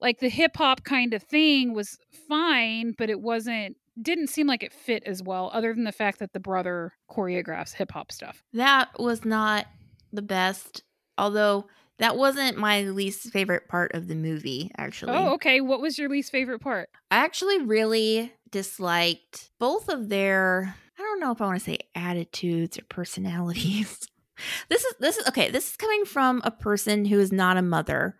like 0.00 0.20
the 0.20 0.28
hip 0.28 0.56
hop 0.56 0.84
kind 0.84 1.14
of 1.14 1.22
thing 1.22 1.74
was 1.74 1.98
fine, 2.28 2.94
but 2.98 3.10
it 3.10 3.20
wasn't 3.20 3.76
didn't 4.00 4.28
seem 4.28 4.46
like 4.46 4.62
it 4.62 4.72
fit 4.72 5.02
as 5.04 5.22
well, 5.22 5.50
other 5.52 5.72
than 5.74 5.84
the 5.84 5.92
fact 5.92 6.18
that 6.18 6.32
the 6.32 6.40
brother 6.40 6.92
choreographs 7.10 7.72
hip 7.72 7.92
hop 7.92 8.10
stuff. 8.12 8.42
that 8.52 8.90
was 8.98 9.24
not 9.24 9.66
the 10.12 10.22
best, 10.22 10.82
although 11.18 11.66
that 11.98 12.16
wasn't 12.16 12.58
my 12.58 12.82
least 12.82 13.30
favorite 13.30 13.68
part 13.68 13.94
of 13.94 14.08
the 14.08 14.14
movie, 14.14 14.70
actually. 14.76 15.12
Oh, 15.12 15.34
okay. 15.34 15.60
What 15.60 15.80
was 15.80 15.98
your 15.98 16.08
least 16.08 16.32
favorite 16.32 16.60
part? 16.60 16.88
I 17.10 17.18
actually 17.18 17.62
really 17.62 18.32
disliked 18.50 19.50
both 19.58 19.88
of 19.88 20.08
their 20.08 20.74
I 20.98 21.02
don't 21.02 21.20
know 21.20 21.32
if 21.32 21.40
I 21.40 21.46
want 21.46 21.58
to 21.58 21.64
say 21.64 21.78
attitudes 21.94 22.78
or 22.78 22.82
personalities. 22.88 23.98
this 24.68 24.84
is 24.84 24.94
this 25.00 25.16
is 25.16 25.28
okay, 25.28 25.50
this 25.50 25.70
is 25.70 25.76
coming 25.76 26.04
from 26.04 26.40
a 26.44 26.50
person 26.50 27.04
who 27.04 27.18
is 27.18 27.32
not 27.32 27.56
a 27.56 27.62
mother. 27.62 28.16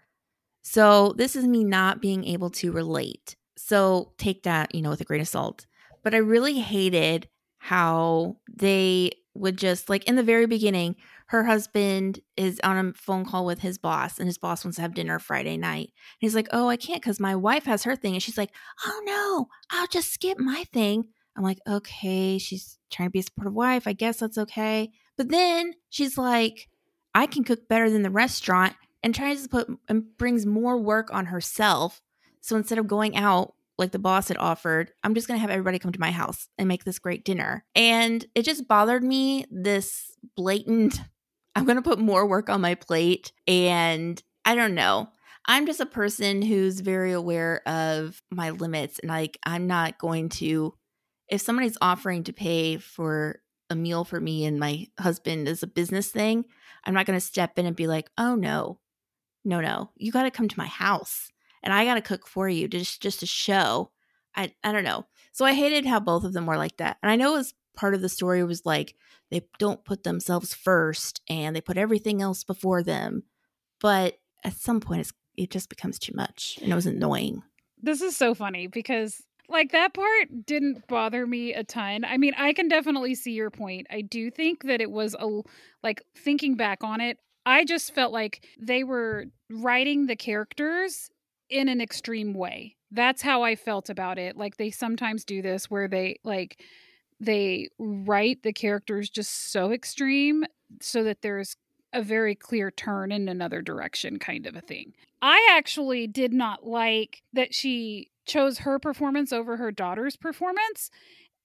So 0.63 1.13
this 1.17 1.37
is 1.37 1.47
me 1.47 1.63
not 1.63 2.01
being 2.01 2.25
able 2.25 2.51
to 2.51 2.73
relate. 2.73 3.37
So 3.57 4.13
take 4.19 4.43
that, 4.45 4.75
you 4.75 4.83
know, 4.83 4.91
with 4.91 5.01
a 5.01 5.05
grain 5.05 5.21
of 5.21 5.29
salt. 5.29 5.67
but 6.03 6.15
I 6.15 6.19
really 6.19 6.61
hated 6.61 7.29
how 7.59 8.37
they 8.53 9.11
would 9.35 9.57
just 9.57 9.89
like 9.89 10.05
in 10.05 10.17
the 10.17 10.23
very 10.23 10.47
beginning, 10.47 10.97
her 11.29 11.45
husband 11.45 12.21
is 12.37 12.61
on 12.63 12.77
a 12.77 12.93
phone 12.93 13.25
call 13.25 13.47
with 13.47 13.61
his 13.61 13.79
boss, 13.79 14.19
and 14.19 14.29
his 14.29 14.39
boss 14.39 14.65
wants 14.65 14.77
to 14.77 14.83
have 14.83 14.95
dinner 14.95 15.19
Friday 15.19 15.57
night. 15.57 15.87
And 15.89 16.19
he's 16.19 16.35
like, 16.35 16.49
Oh, 16.53 16.69
I 16.69 16.77
can't 16.77 17.01
because 17.03 17.19
my 17.19 17.35
wife 17.35 17.65
has 17.65 17.85
her 17.85 17.97
thing. 17.97 18.15
And 18.15 18.23
she's 18.23 18.39
like, 18.39 18.51
Oh 18.85 19.03
no, 19.05 19.49
I'll 19.71 19.87
just 19.87 20.13
skip 20.13 20.39
my 20.39 20.65
thing. 20.73 21.09
I'm 21.37 21.43
like, 21.43 21.59
Okay, 21.67 22.39
she's 22.39 22.79
trying 22.91 23.09
to 23.09 23.13
be 23.13 23.21
a 23.21 23.23
supportive 23.23 23.55
wife. 23.55 23.87
I 23.87 23.93
guess 23.93 24.19
that's 24.19 24.39
okay. 24.39 24.91
But 25.17 25.31
then 25.31 25.73
she's 25.89 26.19
like, 26.19 26.69
I 27.15 27.27
can 27.27 27.45
cook 27.45 27.69
better 27.69 27.89
than 27.89 28.03
the 28.03 28.11
restaurant 28.11 28.75
and 29.03 29.15
tries 29.15 29.43
to 29.43 29.49
put 29.49 29.69
and 29.89 30.17
brings 30.19 30.45
more 30.45 30.77
work 30.79 31.13
on 31.13 31.27
herself. 31.27 32.01
So 32.45 32.57
instead 32.57 32.77
of 32.77 32.87
going 32.87 33.17
out 33.17 33.55
like 33.79 33.93
the 33.93 33.99
boss 33.99 34.29
had 34.29 34.37
offered, 34.37 34.93
I'm 35.03 35.15
just 35.15 35.27
going 35.27 35.39
to 35.39 35.41
have 35.41 35.49
everybody 35.49 35.79
come 35.79 35.93
to 35.93 36.01
my 36.01 36.11
house 36.11 36.47
and 36.59 36.69
make 36.69 36.85
this 36.85 36.99
great 36.99 37.25
dinner. 37.25 37.65
And 37.75 38.23
it 38.35 38.43
just 38.43 38.69
bothered 38.69 39.03
me 39.03 39.47
this 39.51 40.13
blatant 40.37 41.01
I'm 41.57 41.65
going 41.65 41.77
to 41.77 41.83
put 41.83 41.99
more 42.01 42.27
work 42.27 42.51
on 42.51 42.61
my 42.61 42.75
plate 42.75 43.33
and 43.47 44.21
I 44.45 44.57
don't 44.57 44.75
know. 44.75 45.09
I'm 45.47 45.67
just 45.67 45.81
a 45.81 45.87
person 45.87 46.43
who's 46.43 46.81
very 46.81 47.13
aware 47.13 47.67
of 47.67 48.21
my 48.31 48.51
limits 48.51 48.99
and 48.99 49.09
like 49.09 49.39
I'm 49.45 49.67
not 49.67 49.99
going 49.99 50.29
to 50.31 50.75
if 51.29 51.41
somebody's 51.41 51.79
offering 51.81 52.25
to 52.25 52.33
pay 52.35 52.77
for 52.77 53.41
a 53.71 53.75
meal 53.75 54.05
for 54.05 54.21
me 54.21 54.45
and 54.45 54.59
my 54.59 54.89
husband 54.99 55.49
as 55.49 55.63
a 55.63 55.69
business 55.69 56.09
thing, 56.11 56.45
I'm 56.85 56.93
not 56.93 57.07
going 57.07 57.19
to 57.19 57.25
step 57.25 57.59
in 57.59 57.65
and 57.65 57.75
be 57.75 57.87
like, 57.87 58.11
"Oh 58.19 58.35
no. 58.35 58.81
No, 59.45 59.61
no. 59.61 59.91
You 59.97 60.13
got 60.13 60.25
to 60.25 60.31
come 60.31 60.49
to 60.49 60.59
my 60.59 60.67
house 60.67 61.31
and 61.65 61.73
I 61.73 61.85
got 61.85 61.95
to 61.95 62.01
cook 62.01 62.29
for 62.29 62.49
you 62.49 62.69
just 62.69 63.03
just 63.03 63.21
to 63.21 63.27
show." 63.27 63.91
I 64.37 64.53
I 64.63 64.73
don't 64.73 64.85
know. 64.85 65.07
So 65.33 65.45
I 65.45 65.55
hated 65.55 65.87
how 65.87 66.01
both 66.01 66.25
of 66.25 66.33
them 66.33 66.47
were 66.47 66.57
like 66.57 66.77
that. 66.77 66.99
And 67.03 67.11
I 67.11 67.17
know 67.17 67.35
it 67.35 67.39
was 67.39 67.55
part 67.77 67.95
of 67.95 68.01
the 68.01 68.09
story 68.09 68.43
was 68.45 68.65
like 68.65 68.95
they 69.31 69.43
don't 69.59 69.85
put 69.85 70.05
themselves 70.05 70.55
first 70.55 71.21
and 71.29 71.55
they 71.55 71.61
put 71.61 71.77
everything 71.77 72.23
else 72.23 72.45
before 72.45 72.83
them. 72.83 73.25
But 73.81 74.19
at 74.45 74.55
some 74.55 74.81
point 74.81 75.11
it 75.37 75.51
just 75.51 75.69
becomes 75.69 75.99
too 75.99 76.13
much 76.15 76.59
and 76.63 76.71
it 76.71 76.75
was 76.75 76.87
annoying. 76.87 77.43
This 77.83 78.01
is 78.01 78.17
so 78.17 78.35
funny 78.35 78.67
because 78.67 79.23
like 79.49 79.73
that 79.73 79.93
part 79.93 80.47
didn't 80.47 80.87
bother 80.87 81.27
me 81.27 81.53
a 81.53 81.65
ton. 81.65 82.05
I 82.05 82.17
mean, 82.17 82.33
I 82.37 82.53
can 82.53 82.69
definitely 82.69 83.15
see 83.15 83.33
your 83.33 83.51
point. 83.51 83.87
I 83.91 84.01
do 84.01 84.31
think 84.31 84.65
that 84.65 84.81
it 84.81 84.91
was 84.91 85.15
a 85.19 85.43
like 85.83 86.03
thinking 86.17 86.55
back 86.55 86.83
on 86.83 87.01
it, 87.01 87.19
I 87.45 87.65
just 87.65 87.95
felt 87.95 88.13
like 88.13 88.47
they 88.59 88.85
were 88.85 89.27
writing 89.51 90.07
the 90.07 90.17
characters 90.17 91.11
in 91.51 91.69
an 91.69 91.81
extreme 91.81 92.35
way. 92.35 92.77
That's 92.91 93.23
how 93.23 93.43
I 93.43 93.57
felt 93.57 93.91
about 93.91 94.19
it. 94.19 94.37
Like 94.37 94.57
they 94.57 94.71
sometimes 94.71 95.25
do 95.25 95.43
this 95.43 95.71
where 95.71 95.89
they 95.89 96.21
like 96.25 96.63
they 97.21 97.69
write 97.79 98.43
the 98.43 98.53
characters 98.53 99.09
just 99.11 99.53
so 99.53 99.73
extreme 99.73 100.45
so 100.81 101.05
that 101.05 101.23
there's 101.23 101.57
a 101.93 102.03
very 102.03 102.35
clear 102.35 102.71
turn 102.71 103.13
in 103.13 103.29
another 103.29 103.63
direction 103.63 104.19
kind 104.19 104.47
of 104.47 104.57
a 104.57 104.61
thing. 104.61 104.93
I 105.23 105.49
actually 105.53 106.07
did 106.07 106.33
not 106.33 106.67
like 106.67 107.23
that 107.33 107.55
she 107.55 108.11
chose 108.27 108.59
her 108.59 108.79
performance 108.79 109.33
over 109.33 109.57
her 109.57 109.71
daughter's 109.71 110.17
performance 110.17 110.91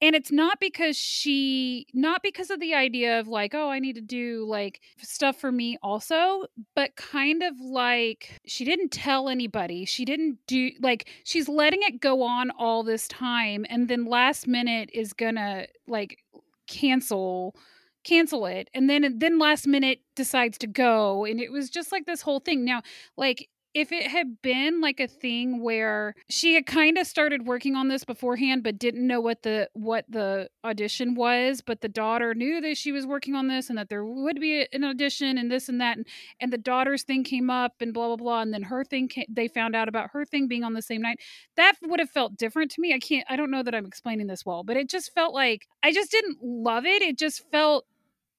and 0.01 0.15
it's 0.15 0.31
not 0.31 0.59
because 0.59 0.97
she 0.97 1.87
not 1.93 2.23
because 2.23 2.49
of 2.49 2.59
the 2.59 2.73
idea 2.73 3.19
of 3.19 3.27
like 3.27 3.53
oh 3.53 3.69
i 3.69 3.79
need 3.79 3.95
to 3.95 4.01
do 4.01 4.45
like 4.47 4.81
stuff 4.97 5.37
for 5.39 5.51
me 5.51 5.77
also 5.81 6.45
but 6.75 6.95
kind 6.95 7.43
of 7.43 7.53
like 7.59 8.39
she 8.45 8.63
didn't 8.65 8.91
tell 8.91 9.29
anybody 9.29 9.85
she 9.85 10.05
didn't 10.05 10.37
do 10.47 10.71
like 10.81 11.07
she's 11.23 11.49
letting 11.49 11.81
it 11.83 11.99
go 11.99 12.21
on 12.23 12.51
all 12.51 12.83
this 12.83 13.07
time 13.07 13.65
and 13.69 13.87
then 13.87 14.05
last 14.05 14.47
minute 14.47 14.89
is 14.93 15.13
gonna 15.13 15.65
like 15.87 16.23
cancel 16.67 17.55
cancel 18.03 18.45
it 18.45 18.69
and 18.73 18.89
then 18.89 19.19
then 19.19 19.37
last 19.37 19.67
minute 19.67 19.99
decides 20.15 20.57
to 20.57 20.67
go 20.67 21.25
and 21.25 21.39
it 21.39 21.51
was 21.51 21.69
just 21.69 21.91
like 21.91 22.05
this 22.05 22.21
whole 22.21 22.39
thing. 22.39 22.63
Now 22.63 22.81
like 23.17 23.49
if 23.73 23.91
it 23.91 24.07
had 24.07 24.41
been 24.41 24.81
like 24.81 24.99
a 24.99 25.07
thing 25.07 25.61
where 25.61 26.15
she 26.27 26.55
had 26.55 26.65
kind 26.65 26.97
of 26.97 27.05
started 27.05 27.45
working 27.45 27.75
on 27.75 27.87
this 27.87 28.03
beforehand 28.03 28.63
but 28.63 28.79
didn't 28.79 29.05
know 29.05 29.21
what 29.21 29.43
the 29.43 29.69
what 29.73 30.05
the 30.09 30.49
audition 30.63 31.13
was 31.13 31.61
but 31.61 31.81
the 31.81 31.89
daughter 31.89 32.33
knew 32.33 32.59
that 32.61 32.77
she 32.77 32.91
was 32.91 33.05
working 33.05 33.35
on 33.35 33.47
this 33.47 33.69
and 33.69 33.77
that 33.77 33.89
there 33.89 34.03
would 34.05 34.39
be 34.39 34.67
an 34.73 34.83
audition 34.83 35.37
and 35.37 35.51
this 35.51 35.69
and 35.69 35.79
that 35.79 35.97
and, 35.97 36.07
and 36.39 36.51
the 36.51 36.57
daughter's 36.57 37.03
thing 37.03 37.23
came 37.23 37.49
up 37.49 37.73
and 37.79 37.93
blah 37.93 38.07
blah 38.07 38.15
blah 38.15 38.41
and 38.41 38.53
then 38.53 38.63
her 38.63 38.83
thing 38.83 39.07
came, 39.07 39.25
they 39.29 39.47
found 39.47 39.75
out 39.75 39.87
about 39.87 40.09
her 40.13 40.25
thing 40.25 40.47
being 40.47 40.63
on 40.63 40.73
the 40.73 40.81
same 40.81 41.01
night. 41.01 41.19
That 41.55 41.75
would 41.83 41.99
have 41.99 42.09
felt 42.09 42.37
different 42.37 42.71
to 42.71 42.81
me. 42.81 42.93
I 42.93 42.99
can't 42.99 43.25
i 43.29 43.35
don't 43.35 43.51
know 43.51 43.63
that 43.63 43.75
i'm 43.75 43.85
explaining 43.85 44.27
this 44.27 44.45
well 44.45 44.63
but 44.63 44.77
it 44.77 44.89
just 44.89 45.13
felt 45.13 45.33
like 45.33 45.67
i 45.83 45.91
just 45.91 46.11
didn't 46.11 46.39
love 46.41 46.85
it. 46.85 47.01
It 47.01 47.17
just 47.17 47.49
felt 47.51 47.85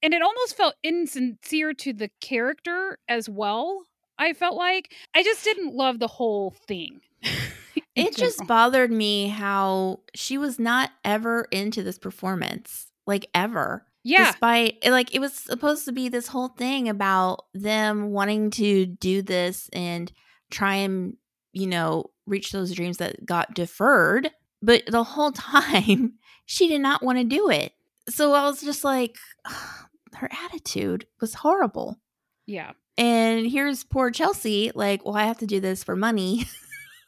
and 0.03 0.13
it 0.13 0.21
almost 0.21 0.57
felt 0.57 0.75
insincere 0.83 1.73
to 1.75 1.93
the 1.93 2.09
character 2.19 2.97
as 3.07 3.29
well 3.29 3.83
I 4.21 4.33
felt 4.33 4.55
like 4.55 4.93
I 5.15 5.23
just 5.23 5.43
didn't 5.43 5.73
love 5.73 5.97
the 5.97 6.07
whole 6.07 6.51
thing. 6.51 7.01
it 7.95 8.15
just 8.15 8.45
bothered 8.45 8.91
me 8.91 9.29
how 9.29 10.01
she 10.13 10.37
was 10.37 10.59
not 10.59 10.91
ever 11.03 11.47
into 11.51 11.81
this 11.81 11.97
performance, 11.97 12.91
like 13.07 13.25
ever. 13.33 13.83
Yeah. 14.03 14.31
Despite 14.31 14.77
eh, 14.83 14.91
like 14.91 15.15
it 15.15 15.19
was 15.19 15.33
supposed 15.33 15.85
to 15.85 15.91
be 15.91 16.07
this 16.07 16.27
whole 16.27 16.49
thing 16.49 16.87
about 16.87 17.45
them 17.55 18.11
wanting 18.11 18.51
to 18.51 18.85
do 18.85 19.23
this 19.23 19.69
and 19.73 20.11
try 20.51 20.75
and, 20.75 21.17
you 21.51 21.65
know, 21.65 22.11
reach 22.27 22.51
those 22.51 22.73
dreams 22.73 22.97
that 22.97 23.25
got 23.25 23.55
deferred, 23.55 24.29
but 24.61 24.83
the 24.87 25.03
whole 25.03 25.31
time 25.35 26.13
she 26.45 26.67
did 26.67 26.81
not 26.81 27.01
want 27.01 27.17
to 27.17 27.23
do 27.23 27.49
it. 27.49 27.73
So 28.07 28.33
I 28.33 28.43
was 28.43 28.61
just 28.61 28.83
like 28.83 29.17
her 30.13 30.29
attitude 30.45 31.07
was 31.19 31.33
horrible. 31.33 31.99
Yeah. 32.45 32.71
And 32.97 33.49
here's 33.49 33.83
poor 33.83 34.11
Chelsea, 34.11 34.71
like, 34.75 35.05
well, 35.05 35.15
I 35.15 35.23
have 35.23 35.39
to 35.39 35.47
do 35.47 35.59
this 35.59 35.83
for 35.83 35.95
money. 35.95 36.45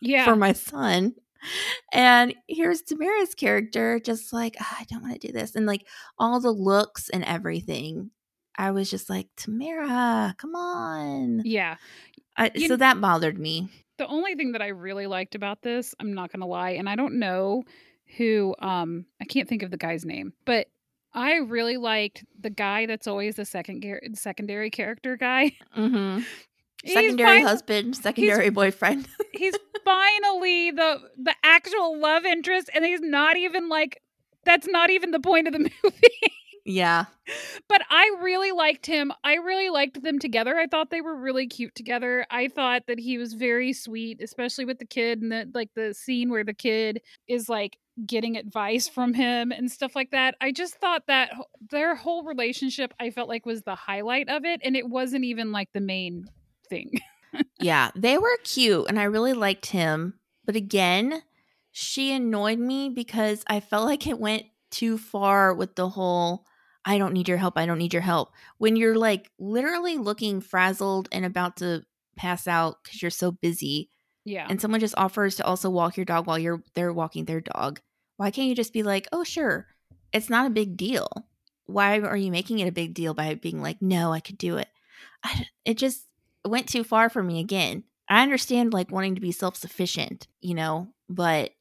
Yeah. 0.06 0.26
for 0.26 0.36
my 0.36 0.52
son. 0.52 1.16
And 1.94 2.36
here's 2.48 2.82
Tamera's 2.82 3.34
character, 3.34 4.00
just 4.00 4.34
like, 4.34 4.58
oh, 4.60 4.76
I 4.80 4.84
don't 4.90 5.02
want 5.02 5.14
to 5.20 5.28
do 5.28 5.32
this. 5.32 5.56
And 5.56 5.66
like 5.66 5.88
all 6.20 6.42
the 6.42 6.52
looks 6.52 7.10
and 7.10 7.24
everything. 7.24 8.12
I 8.58 8.72
was 8.72 8.90
just 8.90 9.10
like, 9.10 9.28
Tamera, 9.38 10.38
come 10.38 10.56
on. 10.56 11.42
Yeah. 11.46 11.78
I, 12.38 12.52
so 12.68 12.76
that 12.76 13.00
bothered 13.00 13.40
me. 13.40 13.70
The 13.98 14.08
only 14.08 14.36
thing 14.36 14.52
that 14.52 14.62
I 14.62 14.68
really 14.68 15.08
liked 15.08 15.36
about 15.36 15.62
this, 15.62 15.96
I'm 16.00 16.14
not 16.14 16.32
going 16.32 16.42
to 16.42 16.48
lie, 16.48 16.72
and 16.72 16.90
I 16.90 16.96
don't 16.96 17.20
know 17.20 17.64
who, 18.18 18.56
um, 18.60 19.06
I 19.22 19.26
can't 19.26 19.48
think 19.48 19.64
of 19.64 19.72
the 19.72 19.78
guy's 19.78 20.04
name, 20.04 20.34
but 20.46 20.68
I 21.14 21.36
really 21.36 21.78
liked 21.78 22.26
the 22.40 22.50
guy 22.50 22.86
that's 22.86 23.08
always 23.08 23.36
the 23.36 23.46
second 23.46 23.86
secondary 24.16 24.70
character 24.70 25.16
guy. 25.18 25.54
Mm-hmm. 25.78 26.24
Secondary 26.86 27.38
fin- 27.38 27.48
husband, 27.48 27.96
secondary 27.96 28.46
he's, 28.46 28.54
boyfriend. 28.54 29.08
he's 29.32 29.56
finally 29.86 30.72
the 30.72 31.00
the 31.18 31.34
actual 31.42 31.98
love 31.98 32.26
interest, 32.26 32.70
and 32.76 32.84
he's 32.84 33.00
not 33.00 33.38
even 33.38 33.70
like 33.70 34.02
that's 34.44 34.68
not 34.68 34.90
even 34.90 35.12
the 35.12 35.20
point 35.20 35.48
of 35.48 35.54
the 35.54 35.60
movie. 35.84 36.34
yeah. 36.66 37.06
But 37.70 37.84
I 37.90 38.18
really 38.22 38.52
liked 38.52 38.86
him. 38.86 39.14
I 39.24 39.36
really 39.36 39.70
liked 39.70 40.04
them 40.04 40.20
together. 40.20 40.58
I 40.58 40.68
thought 40.68 40.90
they 40.90 41.00
were 41.00 41.16
really 41.16 41.48
cute 41.48 41.74
together. 41.74 42.26
I 42.30 42.50
thought 42.50 42.84
that 42.88 43.00
he 43.00 43.18
was 43.18 43.34
very 43.34 43.72
sweet, 43.72 44.22
especially 44.22 44.66
with 44.66 44.80
the 44.80 44.86
kid 44.86 45.22
and 45.22 45.32
the 45.32 45.50
like 45.54 45.70
the 45.76 45.94
scene 45.94 46.30
where 46.30 46.44
the 46.44 46.54
kid 46.54 47.02
is 47.30 47.48
like 47.48 47.78
getting 48.06 48.38
advice 48.38 48.88
from 48.88 49.14
him 49.14 49.52
and 49.52 49.72
stuff 49.72 49.96
like 49.96 50.12
that. 50.12 50.36
I 50.42 50.52
just 50.52 50.76
thought 50.76 51.08
that 51.08 51.32
their 51.70 51.96
whole 51.96 52.24
relationship 52.24 52.94
I 53.00 53.12
felt 53.12 53.30
like 53.30 53.46
was 53.46 53.64
the 53.64 53.76
highlight 53.76 54.30
of 54.30 54.46
it 54.46 54.62
and 54.64 54.76
it 54.76 54.90
wasn't 54.90 55.26
even 55.26 55.52
like 55.52 55.70
the 55.74 55.82
main 55.82 56.26
thing. 56.70 56.92
yeah, 57.60 57.92
they 57.96 58.18
were 58.18 58.38
cute 58.44 58.86
and 58.90 59.00
I 59.00 59.04
really 59.04 59.34
liked 59.34 59.68
him. 59.68 60.16
But 60.46 60.56
again, 60.56 61.22
she 61.72 62.14
annoyed 62.14 62.60
me 62.60 62.90
because 62.90 63.44
I 63.48 63.60
felt 63.60 63.86
like 63.86 64.08
it 64.08 64.20
went 64.20 64.46
too 64.72 64.98
far 64.98 65.54
with 65.54 65.76
the 65.76 65.90
whole 65.90 66.46
I 66.86 66.98
don't 66.98 67.14
need 67.14 67.30
your 67.30 67.38
help, 67.38 67.58
I 67.58 67.66
don't 67.66 67.78
need 67.78 67.94
your 67.94 68.02
help. 68.02 68.34
When 68.58 68.76
you're 68.76 68.98
like 68.98 69.32
literally 69.40 69.98
looking 69.98 70.42
frazzled 70.42 71.08
and 71.12 71.24
about 71.24 71.58
to 71.58 71.86
pass 72.16 72.48
out 72.48 72.84
cuz 72.84 73.02
you're 73.02 73.12
so 73.12 73.32
busy 73.32 73.90
yeah. 74.26 74.48
And 74.50 74.60
someone 74.62 74.80
just 74.80 74.98
offers 74.98 75.36
to 75.36 75.46
also 75.46 75.70
walk 75.70 75.98
your 75.98 76.06
dog 76.06 76.28
while 76.28 76.40
you're 76.40 76.64
they're 76.76 76.94
walking 76.94 77.26
their 77.26 77.42
dog. 77.42 77.80
Why 78.18 78.32
can't 78.32 78.48
you 78.48 78.56
just 78.56 78.74
be 78.74 78.84
like, 78.84 79.08
"Oh, 79.12 79.24
sure. 79.24 79.68
It's 80.12 80.30
not 80.30 80.48
a 80.48 80.52
big 80.52 80.78
deal." 80.78 81.10
Why 81.66 82.00
are 82.00 82.18
you 82.18 82.32
making 82.32 82.60
it 82.60 82.68
a 82.68 82.74
big 82.74 82.94
deal 82.94 83.14
by 83.14 83.36
being 83.36 83.62
like, 83.62 83.82
"No, 83.82 84.14
I 84.14 84.20
could 84.20 84.38
do 84.38 84.58
it." 84.58 84.70
I, 85.24 85.48
it 85.66 85.78
just 85.78 86.06
went 86.46 86.68
too 86.68 86.84
far 86.84 87.10
for 87.10 87.24
me 87.24 87.40
again. 87.40 87.84
I 88.10 88.22
understand 88.22 88.74
like 88.74 88.92
wanting 88.92 89.16
to 89.16 89.22
be 89.22 89.32
self-sufficient, 89.32 90.28
you 90.42 90.54
know, 90.56 90.90
but 91.10 91.52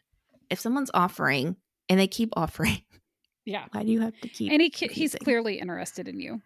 if 0.51 0.59
someone's 0.59 0.91
offering 0.93 1.57
and 1.89 1.99
they 2.01 2.09
keep 2.09 2.31
offering, 2.37 2.83
yeah. 3.45 3.67
Why 3.73 3.83
do 3.83 3.91
you 3.91 4.01
have 4.01 4.19
to 4.21 4.29
keep 4.29 4.53
And 4.53 4.61
he 4.61 4.71
he's 4.89 5.15
clearly 5.15 5.59
interested 5.59 6.09
in 6.09 6.21
you. 6.21 6.41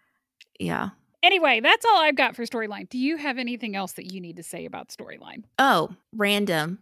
Yeah. 0.59 0.89
Anyway, 1.27 1.59
that's 1.59 1.85
all 1.85 1.97
I've 1.97 2.15
got 2.15 2.37
for 2.37 2.43
storyline. 2.43 2.87
Do 2.87 2.97
you 2.97 3.17
have 3.17 3.37
anything 3.37 3.75
else 3.75 3.91
that 3.93 4.13
you 4.13 4.21
need 4.21 4.37
to 4.37 4.43
say 4.43 4.63
about 4.63 4.87
storyline? 4.87 5.43
Oh, 5.59 5.89
random. 6.13 6.79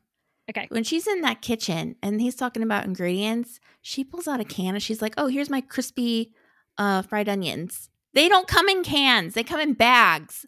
Okay. 0.48 0.68
When 0.70 0.84
she's 0.84 1.08
in 1.08 1.22
that 1.22 1.42
kitchen 1.42 1.96
and 2.04 2.22
he's 2.22 2.36
talking 2.36 2.62
about 2.62 2.86
ingredients, 2.86 3.60
she 3.82 4.04
pulls 4.04 4.28
out 4.28 4.40
a 4.40 4.44
can 4.46 4.76
and 4.76 4.84
she's 4.84 5.02
like, 5.02 5.16
"Oh, 5.18 5.26
here's 5.26 5.50
my 5.50 5.62
crispy 5.62 6.32
uh, 6.78 7.02
fried 7.02 7.28
onions." 7.28 7.90
They 8.14 8.30
don't 8.30 8.48
come 8.48 8.70
in 8.70 8.84
cans; 8.84 9.34
they 9.34 9.44
come 9.44 9.60
in 9.60 9.74
bags. 9.74 10.46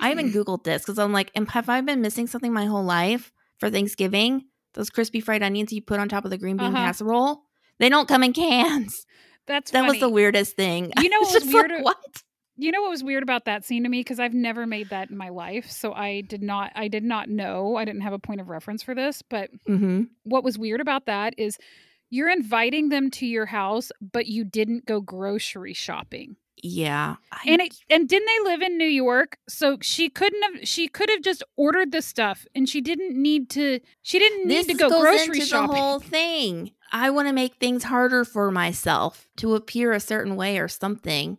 I 0.00 0.10
even 0.10 0.32
googled 0.32 0.64
this 0.64 0.80
because 0.82 0.98
I'm 0.98 1.12
like, 1.12 1.30
"Am- 1.36 1.44
"Have 1.48 1.68
I 1.68 1.82
been 1.82 2.00
missing 2.00 2.26
something 2.26 2.50
my 2.50 2.64
whole 2.64 2.82
life 2.82 3.30
for 3.58 3.68
Thanksgiving?" 3.68 4.46
Those 4.72 4.88
crispy 4.88 5.20
fried 5.20 5.42
onions 5.42 5.70
you 5.70 5.82
put 5.82 6.00
on 6.00 6.08
top 6.08 6.24
of 6.24 6.30
the 6.30 6.38
green 6.38 6.56
bean 6.56 6.68
Uh-huh. 6.68 6.86
casserole, 6.86 7.42
they 7.78 7.90
don't 7.90 8.08
come 8.08 8.22
in 8.24 8.32
cans. 8.32 9.04
That's 9.46 9.70
That 9.72 9.86
was 9.86 10.00
the 10.00 10.08
weirdest 10.08 10.56
thing. 10.56 10.90
You 10.96 11.10
know 11.10 11.20
what 11.20 11.34
was 11.34 11.42
just 11.42 11.54
like, 11.54 11.84
what? 11.84 12.22
You 12.56 12.70
know 12.70 12.82
what 12.82 12.90
was 12.90 13.02
weird 13.02 13.22
about 13.24 13.46
that 13.46 13.64
scene 13.64 13.82
to 13.82 13.88
me 13.88 14.00
because 14.00 14.20
I've 14.20 14.34
never 14.34 14.66
made 14.66 14.90
that 14.90 15.10
in 15.10 15.16
my 15.16 15.28
life, 15.30 15.70
so 15.70 15.92
I 15.92 16.20
did 16.20 16.42
not 16.42 16.70
I 16.74 16.88
did 16.88 17.02
not 17.04 17.28
know. 17.28 17.76
I 17.76 17.84
didn't 17.84 18.02
have 18.02 18.12
a 18.12 18.18
point 18.18 18.40
of 18.40 18.48
reference 18.48 18.82
for 18.82 18.94
this, 18.94 19.22
but 19.22 19.50
Mm-hmm. 19.68 20.02
what 20.24 20.44
was 20.44 20.58
weird 20.58 20.80
about 20.80 21.06
that 21.06 21.34
is 21.36 21.58
you're 22.10 22.30
inviting 22.30 22.90
them 22.90 23.10
to 23.10 23.26
your 23.26 23.46
house, 23.46 23.90
but 24.00 24.26
you 24.26 24.44
didn't 24.44 24.86
go 24.86 25.00
grocery 25.00 25.74
shopping. 25.74 26.36
Yeah. 26.62 27.16
I- 27.32 27.42
And 27.48 27.60
it 27.60 27.74
and 27.90 28.08
didn't 28.08 28.26
they 28.26 28.50
live 28.50 28.62
in 28.62 28.78
New 28.78 28.86
York? 28.86 29.36
So 29.48 29.78
she 29.82 30.08
couldn't 30.08 30.42
have 30.42 30.68
she 30.68 30.86
could 30.86 31.10
have 31.10 31.22
just 31.22 31.42
ordered 31.56 31.90
the 31.90 32.00
stuff 32.02 32.46
and 32.54 32.68
she 32.68 32.80
didn't 32.80 33.20
need 33.20 33.50
to 33.50 33.80
she 34.02 34.18
didn't 34.20 34.46
need 34.46 34.58
this 34.58 34.66
to 34.68 34.74
go 34.74 34.88
grocery 35.00 35.40
shopping. 35.40 35.74
the 35.74 35.80
whole 35.82 35.98
thing. 36.00 36.70
I 36.92 37.10
want 37.10 37.26
to 37.26 37.32
make 37.34 37.56
things 37.56 37.82
harder 37.84 38.24
for 38.24 38.52
myself 38.52 39.26
to 39.38 39.56
appear 39.56 39.92
a 39.92 39.98
certain 39.98 40.36
way 40.36 40.58
or 40.58 40.68
something. 40.68 41.38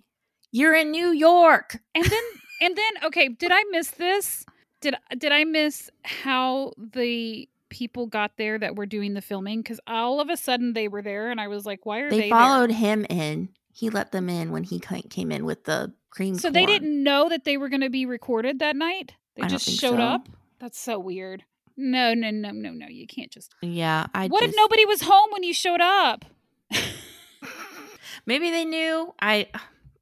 You're 0.56 0.74
in 0.74 0.92
New 0.92 1.12
York. 1.12 1.82
And 1.94 2.06
then 2.06 2.24
and 2.62 2.78
then 2.78 3.04
okay, 3.08 3.28
did 3.28 3.52
I 3.52 3.62
miss 3.72 3.92
this? 3.92 4.46
Did 4.80 4.96
did 5.18 5.34
I 5.34 5.44
miss 5.44 5.90
how 6.06 6.72
the 6.78 7.50
people 7.68 8.08
got 8.08 8.32
there 8.38 8.58
that 8.58 8.78
were 8.78 8.86
doing 8.86 9.16
the 9.16 9.22
filming 9.22 9.64
cuz 9.64 9.82
all 9.86 10.22
of 10.22 10.30
a 10.30 10.38
sudden 10.38 10.72
they 10.72 10.88
were 10.88 11.02
there 11.02 11.30
and 11.30 11.42
I 11.42 11.50
was 11.50 11.66
like 11.66 11.86
why 11.86 12.00
are 12.00 12.10
They, 12.10 12.22
they, 12.22 12.30
followed 12.30 12.70
there? 12.70 12.78
him 12.78 13.06
in. 13.10 13.50
He 13.74 13.90
let 13.90 14.14
them 14.14 14.30
in 14.30 14.52
when 14.52 14.64
he 14.64 14.80
came 14.80 15.30
in 15.34 15.44
with 15.44 15.66
the 15.66 15.94
cream. 16.10 16.36
So 16.36 16.50
they 16.50 16.66
didn't 16.66 17.04
know 17.04 17.28
that 17.28 17.44
they 17.44 17.58
were 17.58 17.68
going 17.68 17.82
to 17.82 17.90
be 17.90 18.06
recorded 18.06 18.60
that 18.60 18.78
night? 18.78 19.12
They 19.36 19.44
I 19.44 19.48
just 19.50 19.70
showed 19.70 19.98
so. 19.98 20.04
up? 20.04 20.30
That's 20.60 20.80
so 20.80 20.98
weird. 20.98 21.44
No, 21.76 22.14
no, 22.14 22.32
no, 22.32 22.52
no, 22.52 22.72
no. 22.72 22.88
You 22.88 23.08
can't 23.08 23.30
just 23.30 23.54
Yeah, 23.62 24.08
I. 24.14 24.30
What 24.30 24.44
if 24.44 24.56
nobody 24.56 24.86
was 24.86 25.02
home 25.02 25.32
when 25.32 25.44
you 25.44 25.54
showed 25.54 25.82
up? 25.82 26.24
Maybe 28.26 28.52
they 28.52 28.64
knew. 28.64 29.14
I. 29.22 29.50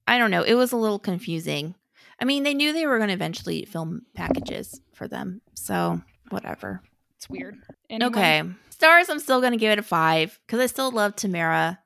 I 0.07 0.17
don't 0.17 0.31
know. 0.31 0.43
It 0.43 0.55
was 0.55 0.71
a 0.71 0.77
little 0.77 0.99
confusing. 0.99 1.75
I 2.19 2.25
mean, 2.25 2.43
they 2.43 2.53
knew 2.53 2.73
they 2.73 2.85
were 2.87 2.97
going 2.97 3.07
to 3.09 3.13
eventually 3.13 3.65
film 3.65 4.03
packages 4.13 4.81
for 4.93 5.07
them, 5.07 5.41
so 5.55 6.01
whatever. 6.29 6.81
It's 7.17 7.29
weird. 7.29 7.57
Anyway, 7.89 8.09
Okay. 8.09 8.43
Stars, 8.69 9.09
I'm 9.09 9.19
still 9.19 9.39
going 9.39 9.51
to 9.53 9.57
give 9.57 9.71
it 9.71 9.79
a 9.79 9.83
five 9.83 10.39
because 10.45 10.59
I 10.59 10.65
still 10.67 10.91
love 10.91 11.15
Tamera 11.15 11.77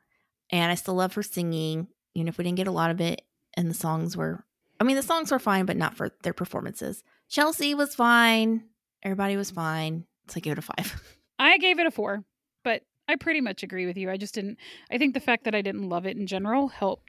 and 0.52 0.72
I 0.72 0.76
still 0.76 0.96
love 0.96 1.14
her 1.14 1.24
singing, 1.24 1.88
even 2.16 2.28
if 2.28 2.38
we 2.38 2.44
didn't 2.44 2.58
get 2.58 2.68
a 2.68 2.72
lot 2.72 2.92
of 2.92 3.02
it. 3.02 3.22
And 3.56 3.70
the 3.70 3.74
songs 3.76 4.16
were, 4.18 4.44
I 4.80 4.84
mean, 4.84 4.96
the 4.96 5.04
songs 5.04 5.32
were 5.32 5.40
fine, 5.40 5.66
but 5.66 5.78
not 5.78 5.96
for 5.96 6.12
their 6.24 6.34
performances. 6.34 7.04
Chelsea 7.30 7.76
was 7.76 7.94
fine. 7.96 8.64
Everybody 9.04 9.38
was 9.38 9.52
fine. 9.52 10.06
So 10.28 10.36
I 10.38 10.40
give 10.40 10.54
it 10.54 10.60
a 10.60 10.62
five. 10.62 11.02
I 11.40 11.58
gave 11.58 11.80
it 11.80 11.86
a 11.88 11.92
four, 11.92 12.24
but 12.64 12.82
I 13.08 13.16
pretty 13.16 13.42
much 13.42 13.64
agree 13.64 13.86
with 13.86 13.98
you. 13.98 14.10
I 14.10 14.18
just 14.18 14.34
didn't. 14.34 14.58
I 14.92 14.98
think 14.98 15.14
the 15.14 15.20
fact 15.20 15.44
that 15.46 15.56
I 15.56 15.62
didn't 15.62 15.88
love 15.90 16.06
it 16.06 16.18
in 16.18 16.26
general 16.28 16.68
helped 16.68 17.07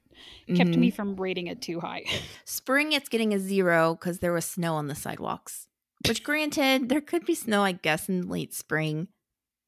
kept 0.55 0.71
Mhm. 0.71 0.77
me 0.79 0.91
from 0.91 1.17
rating 1.17 1.47
it 1.47 1.61
too 1.63 1.81
high. 1.81 2.05
Spring, 2.45 2.93
it's 2.93 3.09
getting 3.09 3.33
a 3.35 3.39
zero 3.39 3.95
because 3.95 4.19
there 4.21 4.33
was 4.33 4.45
snow 4.45 4.75
on 4.75 4.87
the 4.89 4.95
sidewalks. 4.95 5.67
Which, 6.07 6.23
granted, 6.23 6.89
there 6.89 7.01
could 7.01 7.25
be 7.27 7.35
snow, 7.35 7.63
I 7.65 7.73
guess, 7.73 8.09
in 8.09 8.29
late 8.29 8.55
spring, 8.55 9.09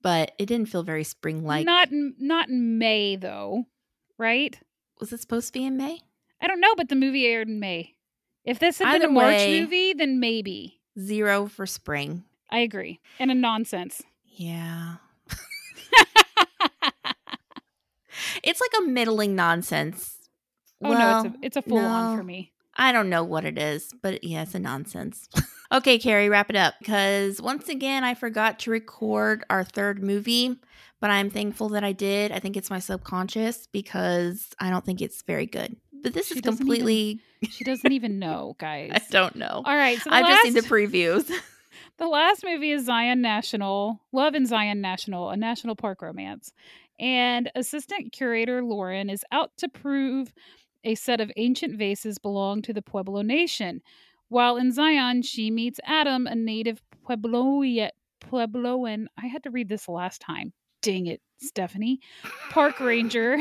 but 0.03 0.33
it 0.39 0.47
didn't 0.47 0.69
feel 0.69 0.83
very 0.85 1.05
spring 1.05 1.45
like. 1.45 1.67
not 1.67 1.91
in, 1.91 2.15
not 2.19 2.49
in 2.49 2.79
May 2.79 3.17
though, 3.17 3.65
right? 4.19 4.59
was 5.01 5.13
it 5.15 5.21
supposed 5.21 5.47
to 5.49 5.53
be 5.55 5.65
in 5.65 5.77
May? 5.79 5.99
I 6.43 6.47
don't 6.47 6.61
know, 6.61 6.75
but 6.77 6.89
the 6.91 6.95
movie 6.95 7.27
aired 7.27 7.49
in 7.49 7.59
May. 7.59 7.95
If 8.45 8.59
this 8.59 8.79
had 8.79 8.93
been 8.93 9.03
Either 9.03 9.09
a 9.09 9.13
March 9.13 9.37
way- 9.37 9.61
movie, 9.61 9.93
then 9.95 10.21
maybe. 10.21 10.81
Zero 10.99 11.47
for 11.47 11.67
spring. 11.67 12.25
I 12.51 12.59
agree. 12.61 13.01
And 13.19 13.31
a 13.31 13.35
nonsense. 13.35 14.03
Yeah. 14.25 14.97
It's 18.43 18.61
like 18.61 18.71
a 18.83 18.87
middling 18.87 19.35
nonsense. 19.35 20.17
Oh 20.83 20.91
well, 20.91 20.99
no, 21.23 21.29
it's 21.29 21.35
a 21.37 21.39
it's 21.47 21.57
a 21.57 21.63
full 21.63 21.79
on 21.79 22.17
for 22.19 22.25
me. 22.25 22.53
I 22.77 22.93
don't 22.93 23.11
know 23.11 23.25
what 23.25 23.45
it 23.45 23.59
is, 23.59 23.93
but 24.01 24.25
yeah, 24.25 24.43
it's 24.43 24.55
a 24.55 24.59
nonsense. 24.59 25.29
okay, 25.73 25.99
Kerrie, 25.99 26.29
wrap 26.31 26.49
it 26.51 26.57
up 26.57 26.75
because 26.79 27.43
once 27.43 27.69
again, 27.69 28.05
I 28.05 28.15
forgot 28.15 28.59
to 28.61 28.71
record 28.71 29.45
our 29.51 29.65
third 29.65 30.03
movie, 30.03 30.57
but 31.01 31.11
I'm 31.11 31.29
thankful 31.31 31.69
that 31.71 31.85
I 31.85 31.93
did. 31.93 32.33
I 32.33 32.39
think 32.39 32.57
it's 32.57 32.71
my 32.71 32.79
subconscious 32.79 33.67
because 33.67 34.49
I 34.61 34.71
don't 34.71 34.85
think 34.85 35.03
it's 35.03 35.23
very 35.23 35.47
good. 35.47 35.77
But 36.03 36.15
this 36.15 36.29
She 36.29 36.37
is 36.37 36.41
doesn't 36.43 36.67
even- 36.67 36.67
completely. 36.67 37.21
She 37.51 37.65
doesn't 37.65 37.93
even 37.93 38.19
know, 38.19 38.55
guys. 38.59 38.91
I 38.95 39.01
don't 39.11 39.35
know. 39.37 39.63
All 39.65 39.77
right, 39.77 39.99
so 39.99 40.11
I've 40.11 40.25
last, 40.25 40.31
just 40.31 40.43
seen 40.45 40.53
the 40.55 40.61
previews. 40.61 41.31
the 41.99 42.07
last 42.07 42.45
movie 42.45 42.71
is 42.71 42.85
Zion 42.85 43.23
National, 43.23 43.99
Love 44.13 44.35
in 44.35 44.45
Zion 44.45 44.83
National, 44.83 45.31
a 45.31 45.37
national 45.39 45.75
park 45.75 46.03
romance. 46.03 46.53
And 46.99 47.51
assistant 47.55 48.13
curator 48.13 48.63
Lauren 48.63 49.09
is 49.09 49.25
out 49.33 49.53
to 49.57 49.71
prove 49.71 50.35
a 50.85 50.95
set 50.95 51.21
of 51.21 51.31
ancient 51.37 51.77
vases 51.77 52.19
belong 52.19 52.63
to 52.63 52.73
the 52.73 52.83
Pueblo 52.83 53.23
Nation. 53.23 53.83
While 54.29 54.57
in 54.57 54.73
Zion, 54.73 55.23
she 55.23 55.51
meets 55.51 55.81
Adam, 55.85 56.27
a 56.27 56.35
native. 56.35 56.81
Puebloan. 57.07 59.07
I 59.19 59.27
had 59.27 59.43
to 59.45 59.51
read 59.51 59.69
this 59.69 59.89
last 59.89 60.21
time. 60.21 60.53
Dang 60.83 61.07
it, 61.07 61.21
Stephanie. 61.39 62.01
Park 62.51 62.81
ranger 62.81 63.39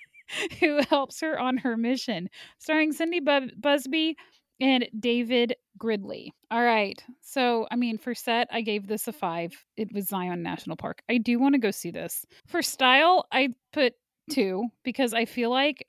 who 0.60 0.80
helps 0.90 1.20
her 1.20 1.38
on 1.38 1.56
her 1.58 1.76
mission. 1.76 2.28
Starring 2.58 2.92
Cindy 2.92 3.20
Bu- 3.20 3.50
Busby 3.58 4.16
and 4.60 4.86
David 4.98 5.56
Gridley. 5.78 6.32
All 6.50 6.62
right. 6.62 7.02
So, 7.20 7.66
I 7.70 7.76
mean, 7.76 7.98
for 7.98 8.14
set, 8.14 8.48
I 8.50 8.60
gave 8.60 8.86
this 8.86 9.08
a 9.08 9.12
five. 9.12 9.52
It 9.76 9.92
was 9.92 10.08
Zion 10.08 10.42
National 10.42 10.76
Park. 10.76 11.02
I 11.08 11.18
do 11.18 11.38
want 11.38 11.54
to 11.54 11.60
go 11.60 11.70
see 11.70 11.90
this. 11.90 12.24
For 12.46 12.62
style, 12.62 13.26
I 13.32 13.48
put 13.72 13.94
two 14.30 14.66
because 14.84 15.14
I 15.14 15.24
feel 15.24 15.50
like 15.50 15.86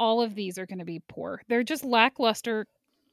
all 0.00 0.20
of 0.20 0.34
these 0.34 0.58
are 0.58 0.66
going 0.66 0.78
to 0.80 0.84
be 0.84 1.00
poor. 1.08 1.40
They're 1.48 1.62
just 1.62 1.84
lackluster 1.84 2.66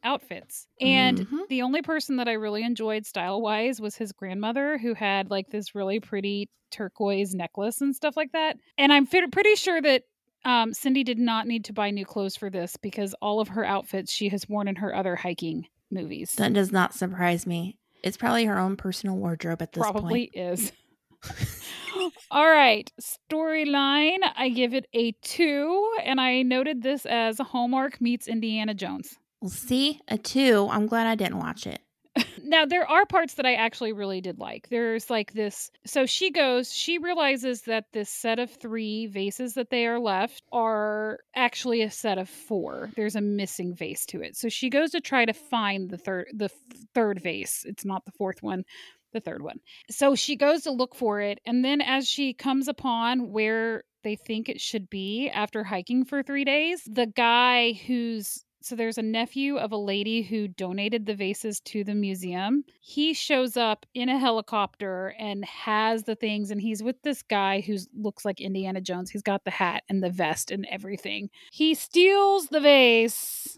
outfits. 0.03 0.67
And 0.81 1.19
Mhm. 1.27 1.47
the 1.49 1.61
only 1.61 1.81
person 1.81 2.15
that 2.17 2.27
I 2.27 2.33
really 2.33 2.63
enjoyed 2.63 3.05
style 3.05 3.41
wise 3.41 3.79
was 3.81 3.95
his 3.95 4.11
grandmother, 4.13 4.77
who 4.77 4.93
had 4.93 5.29
like 5.29 5.49
this 5.49 5.75
really 5.75 5.99
pretty 5.99 6.49
turquoise 6.71 7.33
necklace 7.35 7.81
and 7.81 7.95
stuff 7.95 8.15
like 8.17 8.31
that. 8.31 8.57
And 8.77 8.91
I'm 8.93 9.05
pretty 9.05 9.55
sure 9.55 9.81
that 9.81 10.03
um, 10.45 10.73
Cindy 10.73 11.03
did 11.03 11.19
not 11.19 11.45
need 11.45 11.65
to 11.65 11.73
buy 11.73 11.89
new 11.91 12.05
clothes 12.05 12.37
for 12.37 12.49
this 12.49 12.77
because 12.77 13.13
all 13.21 13.39
of 13.41 13.49
her 13.49 13.65
outfits 13.65 14.11
she 14.11 14.29
has 14.29 14.47
worn 14.47 14.67
in 14.69 14.75
her 14.77 14.95
other 14.95 15.15
hiking 15.17 15.67
movies. 15.91 16.33
that 16.37 16.53
does 16.53 16.71
not 16.71 16.93
surprise 16.93 17.45
me. 17.45 17.75
It's 18.03 18.15
probably 18.17 18.45
her 18.45 18.57
own 18.59 18.77
personal 18.77 19.17
wardrobe 19.17 19.61
at 19.61 19.73
this 19.73 19.81
Probably 19.81 20.29
point. 20.33 20.35
is. 20.35 20.71
all 22.31 22.49
right. 22.49 22.91
Storyline, 23.01 24.19
I 24.35 24.49
give 24.49 24.73
it 24.73 24.87
a 24.93 25.11
two. 25.21 25.95
And 26.03 26.19
I 26.19 26.41
noted 26.41 26.81
this 26.81 27.05
as 27.05 27.39
Hallmark 27.39 28.01
meets 28.01 28.27
Indiana 28.27 28.73
Jones. 28.73 29.17
Well, 29.41 29.49
see, 29.49 30.01
a 30.07 30.17
two. 30.17 30.67
I'm 30.71 30.87
glad 30.87 31.07
I 31.07 31.15
didn't 31.15 31.39
watch 31.39 31.67
it. 31.67 31.79
Now, 32.43 32.65
there 32.65 32.89
are 32.89 33.05
parts 33.05 33.33
that 33.33 33.45
I 33.45 33.55
actually 33.55 33.91
really 33.91 34.21
did 34.21 34.39
like. 34.39 34.69
There's 34.69 35.09
like 35.09 35.33
this. 35.33 35.69
So 35.85 36.05
she 36.05 36.31
goes, 36.31 36.73
she 36.73 36.97
realizes 36.97 37.63
that 37.63 37.85
this 37.91 38.09
set 38.09 38.39
of 38.39 38.49
three 38.49 39.07
vases 39.07 39.55
that 39.55 39.69
they 39.69 39.85
are 39.85 39.99
left 39.99 40.43
are 40.53 41.19
actually 41.35 41.81
a 41.81 41.91
set 41.91 42.17
of 42.17 42.29
four. 42.29 42.91
There's 42.95 43.17
a 43.17 43.21
missing 43.21 43.75
vase 43.75 44.05
to 44.07 44.21
it. 44.21 44.37
So 44.37 44.47
she 44.47 44.69
goes 44.69 44.91
to 44.91 45.01
try 45.01 45.25
to 45.25 45.33
find 45.33 45.89
the 45.89 45.97
third, 45.97 46.27
the 46.33 46.49
third 46.93 47.21
vase. 47.21 47.65
It's 47.67 47.83
not 47.83 48.05
the 48.05 48.13
fourth 48.13 48.41
one, 48.41 48.63
the 49.13 49.19
third 49.19 49.41
one. 49.41 49.59
So 49.89 50.15
she 50.15 50.35
goes 50.35 50.63
to 50.63 50.71
look 50.71 50.95
for 50.95 51.21
it. 51.21 51.39
And 51.45 51.63
then 51.63 51.81
as 51.81 52.07
she 52.07 52.33
comes 52.33 52.67
upon 52.67 53.31
where 53.31 53.83
they 54.03 54.15
think 54.15 54.49
it 54.49 54.61
should 54.61 54.89
be 54.89 55.29
after 55.29 55.63
hiking 55.63 56.05
for 56.05 56.23
three 56.23 56.45
days, 56.45 56.81
the 56.89 57.07
guy 57.07 57.73
who's 57.73 58.43
so 58.59 58.75
there's 58.75 58.97
a 58.97 59.03
nephew 59.03 59.57
of 59.57 59.71
a 59.71 59.77
lady 59.77 60.21
who 60.21 60.47
donated 60.49 61.05
the 61.05 61.15
vases 61.15 61.61
to 61.61 61.83
the 61.83 61.95
museum. 61.95 62.65
He 62.81 63.13
shows 63.13 63.55
up 63.55 63.85
in 63.93 64.09
a 64.09 64.19
helicopter 64.19 65.15
and 65.17 65.45
has 65.45 66.03
the 66.03 66.15
things 66.15 66.51
and 66.51 66.59
he's 66.59 66.83
with 66.83 67.01
this 67.01 67.21
guy 67.21 67.61
who 67.61 67.77
looks 67.95 68.25
like 68.25 68.41
Indiana 68.41 68.81
Jones. 68.81 69.09
He's 69.09 69.21
got 69.21 69.45
the 69.45 69.51
hat 69.51 69.83
and 69.87 70.03
the 70.03 70.09
vest 70.09 70.51
and 70.51 70.67
everything. 70.69 71.29
He 71.51 71.75
steals 71.75 72.47
the 72.47 72.59
vase 72.59 73.57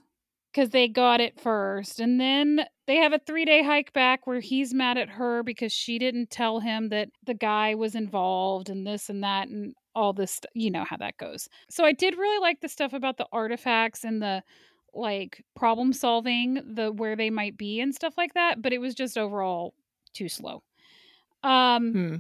cuz 0.54 0.70
they 0.70 0.88
got 0.88 1.22
it 1.22 1.40
first. 1.40 2.00
And 2.00 2.20
then 2.20 2.62
they 2.88 2.98
have 2.98 3.14
a 3.14 3.20
3-day 3.20 3.64
hike 3.64 3.94
back 3.94 4.26
where 4.28 4.40
he's 4.40 4.74
mad 4.74 4.98
at 4.98 5.10
her 5.10 5.44
because 5.44 5.72
she 5.72 6.00
didn't 6.00 6.30
tell 6.32 6.60
him 6.60 6.90
that 6.90 7.10
the 7.24 7.34
guy 7.34 7.76
was 7.76 7.96
involved 7.96 8.70
and 8.70 8.86
this 8.86 9.10
and 9.10 9.24
that 9.24 9.48
and 9.50 9.74
all 9.96 10.14
this 10.14 10.34
st- 10.34 10.52
you 10.54 10.72
know 10.72 10.84
how 10.84 10.98
that 10.98 11.18
goes. 11.18 11.50
So 11.70 11.86
I 11.86 11.92
did 11.94 12.18
really 12.18 12.40
like 12.40 12.62
the 12.62 12.70
stuff 12.70 12.94
about 12.94 13.18
the 13.18 13.28
artifacts 13.32 14.04
and 14.04 14.22
the 14.22 14.44
like 14.94 15.44
problem 15.56 15.94
solving 15.94 16.56
the 16.74 16.92
where 16.92 17.16
they 17.16 17.30
might 17.30 17.58
be 17.58 17.80
and 17.80 17.94
stuff 17.94 18.16
like 18.18 18.34
that 18.34 18.60
but 18.60 18.74
it 18.74 18.80
was 18.80 18.96
just 18.96 19.20
overall 19.20 19.76
too 20.14 20.28
slow 20.28 20.64
Um, 21.44 21.94
Hmm. 21.94 22.16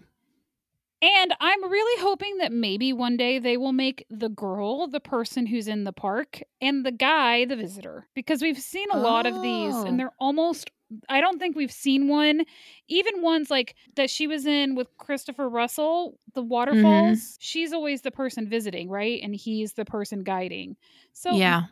And 1.01 1.33
I'm 1.39 1.71
really 1.71 2.01
hoping 2.01 2.37
that 2.37 2.51
maybe 2.51 2.91
one 2.91 3.15
day 3.17 3.39
they 3.39 3.57
will 3.57 3.71
make 3.71 4.05
the 4.09 4.29
girl 4.29 4.87
the 4.87 4.99
person 4.99 5.45
who's 5.45 5.67
in 5.67 5.83
the 5.83 5.93
park 5.93 6.41
and 6.61 6.85
the 6.85 6.91
guy 6.91 7.45
the 7.45 7.55
visitor 7.55 8.07
because 8.15 8.41
we've 8.41 8.59
seen 8.59 8.87
a 8.91 8.97
lot 8.97 9.25
of 9.25 9.41
these 9.41 9.73
Oh. 9.73 9.85
and 9.85 9.99
they're 9.99 10.13
almost 10.19 10.71
I 11.07 11.21
don't 11.21 11.37
think 11.37 11.55
we've 11.55 11.71
seen 11.71 12.07
one 12.07 12.43
even 12.87 13.21
ones 13.21 13.51
like 13.51 13.75
that 13.95 14.09
she 14.09 14.25
was 14.25 14.47
in 14.47 14.75
with 14.75 14.87
Christopher 14.97 15.47
Russell 15.47 16.17
the 16.33 16.41
mm-hmm. 16.41 16.49
waterfalls 16.49 17.37
she's 17.39 17.71
always 17.73 18.01
the 18.01 18.11
person 18.11 18.49
visiting 18.49 18.89
right 18.89 19.19
and 19.23 19.35
he's 19.35 19.73
the 19.73 19.85
person 19.85 20.23
guiding 20.23 20.75
so 21.13 21.31
yeah. 21.31 21.63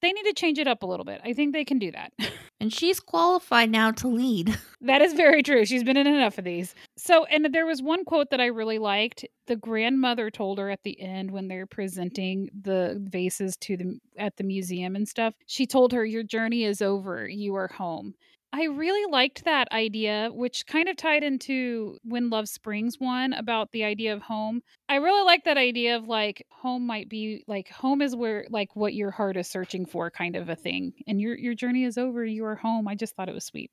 They 0.00 0.12
need 0.12 0.24
to 0.24 0.32
change 0.32 0.58
it 0.58 0.66
up 0.66 0.82
a 0.82 0.86
little 0.86 1.04
bit 1.04 1.20
I 1.24 1.32
think 1.32 1.52
they 1.52 1.64
can 1.64 1.78
do 1.78 1.92
that 1.92 2.12
And 2.60 2.70
she's 2.72 3.00
qualified 3.00 3.70
now 3.70 3.90
to 3.92 4.08
lead. 4.08 4.56
That 4.82 5.02
is 5.02 5.12
very 5.12 5.42
true. 5.42 5.66
She's 5.66 5.84
been 5.84 5.98
in 5.98 6.06
enough 6.06 6.38
of 6.38 6.44
these. 6.44 6.74
So, 6.96 7.26
and 7.26 7.52
there 7.52 7.66
was 7.66 7.82
one 7.82 8.02
quote 8.02 8.30
that 8.30 8.40
I 8.40 8.46
really 8.46 8.78
liked. 8.78 9.26
The 9.46 9.56
grandmother 9.56 10.30
told 10.30 10.58
her 10.58 10.70
at 10.70 10.84
the 10.84 10.98
end 10.98 11.30
when 11.30 11.48
they're 11.48 11.66
presenting 11.66 12.48
the 12.58 12.98
vases 12.98 13.58
to 13.58 13.76
the 13.76 14.00
at 14.16 14.38
the 14.38 14.42
museum 14.42 14.96
and 14.96 15.06
stuff. 15.06 15.34
She 15.44 15.66
told 15.66 15.92
her, 15.92 16.02
"Your 16.02 16.22
journey 16.22 16.64
is 16.64 16.80
over. 16.80 17.28
You 17.28 17.56
are 17.56 17.68
home." 17.68 18.14
I 18.52 18.64
really 18.64 19.10
liked 19.10 19.44
that 19.44 19.70
idea, 19.70 20.30
which 20.32 20.66
kind 20.66 20.88
of 20.88 20.96
tied 20.96 21.22
into 21.22 21.98
When 22.02 22.30
Love 22.30 22.48
Springs 22.48 22.98
one 22.98 23.32
about 23.32 23.70
the 23.70 23.84
idea 23.84 24.12
of 24.12 24.22
home. 24.22 24.62
I 24.88 24.96
really 24.96 25.24
like 25.24 25.44
that 25.44 25.56
idea 25.56 25.96
of 25.96 26.08
like 26.08 26.44
home 26.50 26.84
might 26.84 27.08
be 27.08 27.44
like 27.46 27.68
home 27.68 28.02
is 28.02 28.16
where 28.16 28.46
like 28.50 28.74
what 28.74 28.94
your 28.94 29.12
heart 29.12 29.36
is 29.36 29.48
searching 29.48 29.86
for 29.86 30.10
kind 30.10 30.34
of 30.34 30.48
a 30.48 30.56
thing. 30.56 30.94
And 31.06 31.20
your 31.20 31.38
your 31.38 31.54
journey 31.54 31.84
is 31.84 31.96
over, 31.96 32.24
you 32.24 32.44
are 32.44 32.56
home. 32.56 32.88
I 32.88 32.96
just 32.96 33.14
thought 33.14 33.28
it 33.28 33.34
was 33.34 33.44
sweet. 33.44 33.70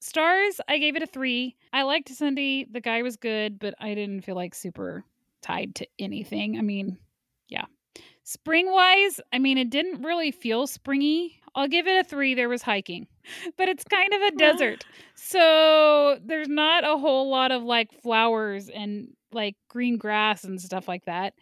Stars, 0.00 0.62
I 0.66 0.78
gave 0.78 0.96
it 0.96 1.02
a 1.02 1.06
three. 1.06 1.56
I 1.74 1.82
liked 1.82 2.08
Cindy. 2.08 2.66
The 2.70 2.80
guy 2.80 3.02
was 3.02 3.16
good, 3.16 3.58
but 3.58 3.74
I 3.78 3.94
didn't 3.94 4.22
feel 4.22 4.34
like 4.34 4.54
super 4.54 5.04
tied 5.42 5.74
to 5.76 5.86
anything. 5.98 6.56
I 6.56 6.62
mean. 6.62 6.96
Spring 8.30 8.70
wise, 8.70 9.20
I 9.32 9.40
mean, 9.40 9.58
it 9.58 9.70
didn't 9.70 10.02
really 10.02 10.30
feel 10.30 10.68
springy. 10.68 11.40
I'll 11.56 11.66
give 11.66 11.88
it 11.88 12.06
a 12.06 12.08
three. 12.08 12.36
There 12.36 12.48
was 12.48 12.62
hiking, 12.62 13.08
but 13.56 13.68
it's 13.68 13.82
kind 13.82 14.14
of 14.14 14.22
a 14.22 14.30
desert. 14.36 14.84
So 15.16 16.16
there's 16.24 16.46
not 16.46 16.84
a 16.84 16.96
whole 16.96 17.28
lot 17.28 17.50
of 17.50 17.64
like 17.64 17.90
flowers 18.02 18.68
and 18.68 19.08
like 19.32 19.56
green 19.68 19.96
grass 19.96 20.44
and 20.44 20.60
stuff 20.60 20.86
like 20.86 21.06
that. 21.06 21.34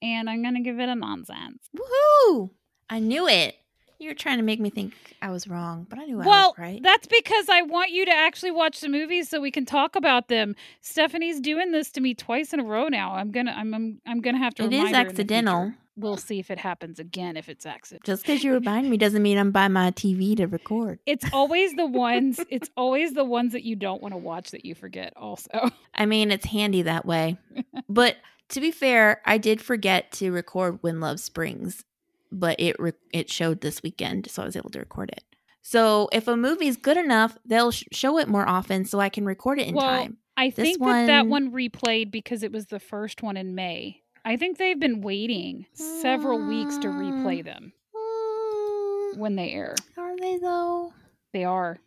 And 0.00 0.30
I'm 0.30 0.40
going 0.40 0.54
to 0.54 0.62
give 0.62 0.80
it 0.80 0.88
a 0.88 0.94
nonsense. 0.94 1.68
Woohoo! 1.76 2.48
I 2.88 3.00
knew 3.00 3.28
it. 3.28 3.56
You 3.98 4.08
were 4.08 4.14
trying 4.14 4.38
to 4.38 4.42
make 4.42 4.60
me 4.60 4.70
think 4.70 4.94
I 5.20 5.28
was 5.30 5.46
wrong, 5.46 5.86
but 5.90 5.98
I 5.98 6.06
knew 6.06 6.22
I 6.22 6.24
Well, 6.26 6.54
was 6.56 6.58
right. 6.58 6.82
that's 6.82 7.06
because 7.06 7.50
I 7.50 7.60
want 7.60 7.90
you 7.90 8.06
to 8.06 8.12
actually 8.12 8.52
watch 8.52 8.80
the 8.80 8.88
movies 8.88 9.28
so 9.28 9.42
we 9.42 9.50
can 9.50 9.66
talk 9.66 9.94
about 9.94 10.28
them. 10.28 10.56
Stephanie's 10.80 11.38
doing 11.38 11.70
this 11.72 11.90
to 11.90 12.00
me 12.00 12.14
twice 12.14 12.54
in 12.54 12.60
a 12.60 12.64
row 12.64 12.88
now. 12.88 13.12
I'm 13.12 13.30
gonna, 13.30 13.54
I'm, 13.54 13.74
I'm, 13.74 14.00
I'm 14.06 14.20
gonna 14.22 14.38
have 14.38 14.54
to. 14.54 14.62
It 14.64 14.72
is 14.72 14.80
her 14.80 14.86
in 14.86 14.92
the 14.92 14.98
accidental. 14.98 15.74
We'll 16.00 16.16
see 16.16 16.38
if 16.38 16.50
it 16.50 16.58
happens 16.58 16.98
again. 16.98 17.36
If 17.36 17.48
it's 17.48 17.66
accidental, 17.66 18.04
Just 18.04 18.22
because 18.22 18.42
you 18.42 18.52
remind 18.52 18.88
me 18.90 18.96
doesn't 18.96 19.22
mean 19.22 19.38
I'm 19.38 19.50
by 19.50 19.68
my 19.68 19.90
TV 19.92 20.36
to 20.38 20.46
record. 20.46 20.98
it's 21.06 21.24
always 21.32 21.74
the 21.74 21.86
ones. 21.86 22.40
It's 22.50 22.70
always 22.76 23.12
the 23.12 23.24
ones 23.24 23.52
that 23.52 23.62
you 23.64 23.76
don't 23.76 24.02
want 24.02 24.12
to 24.14 24.18
watch 24.18 24.50
that 24.50 24.64
you 24.64 24.74
forget. 24.74 25.12
Also, 25.16 25.70
I 25.94 26.06
mean, 26.06 26.30
it's 26.30 26.46
handy 26.46 26.82
that 26.82 27.06
way. 27.06 27.36
but 27.88 28.16
to 28.50 28.60
be 28.60 28.70
fair, 28.70 29.20
I 29.26 29.38
did 29.38 29.60
forget 29.62 30.10
to 30.12 30.32
record 30.32 30.78
When 30.82 31.00
Love 31.00 31.20
Springs, 31.20 31.84
but 32.32 32.58
it 32.58 32.76
re- 32.80 32.92
it 33.12 33.30
showed 33.30 33.60
this 33.60 33.82
weekend, 33.82 34.28
so 34.30 34.42
I 34.42 34.46
was 34.46 34.56
able 34.56 34.70
to 34.70 34.78
record 34.80 35.10
it. 35.10 35.22
So 35.62 36.08
if 36.12 36.26
a 36.26 36.36
movie's 36.36 36.76
good 36.76 36.96
enough, 36.96 37.36
they'll 37.44 37.70
sh- 37.70 37.84
show 37.92 38.18
it 38.18 38.26
more 38.28 38.48
often, 38.48 38.84
so 38.86 38.98
I 38.98 39.08
can 39.10 39.24
record 39.24 39.60
it 39.60 39.68
in 39.68 39.74
Well, 39.74 39.86
time. 39.86 40.16
I 40.36 40.48
This 40.50 40.56
think 40.70 40.78
that 40.80 41.06
that 41.06 41.26
one- 41.26 41.52
one 41.52 41.52
replayed 41.52 42.10
because 42.10 42.42
it 42.42 42.50
was 42.50 42.66
the 42.66 42.80
first 42.80 43.22
one 43.22 43.36
in 43.36 43.54
May. 43.54 43.99
I 44.24 44.36
think 44.36 44.58
they've 44.58 44.78
been 44.78 45.00
waiting 45.00 45.66
several 45.74 46.38
weeks 46.46 46.76
to 46.78 46.88
replay 46.88 47.44
them 47.44 47.72
Mm, 47.94 49.16
when 49.18 49.36
they 49.36 49.50
air. 49.52 49.74
are 49.96 50.16
they 50.16 50.38
though? 50.38 50.92
They 51.32 51.44
are. 51.44 51.78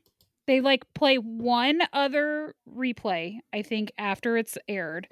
They 0.48 0.60
like 0.62 0.84
play 0.94 1.16
one 1.18 1.80
other 1.94 2.54
replay, 2.70 3.40
I 3.54 3.62
think, 3.62 3.92
after 3.98 4.36
it's 4.38 4.58
aired. 4.68 5.08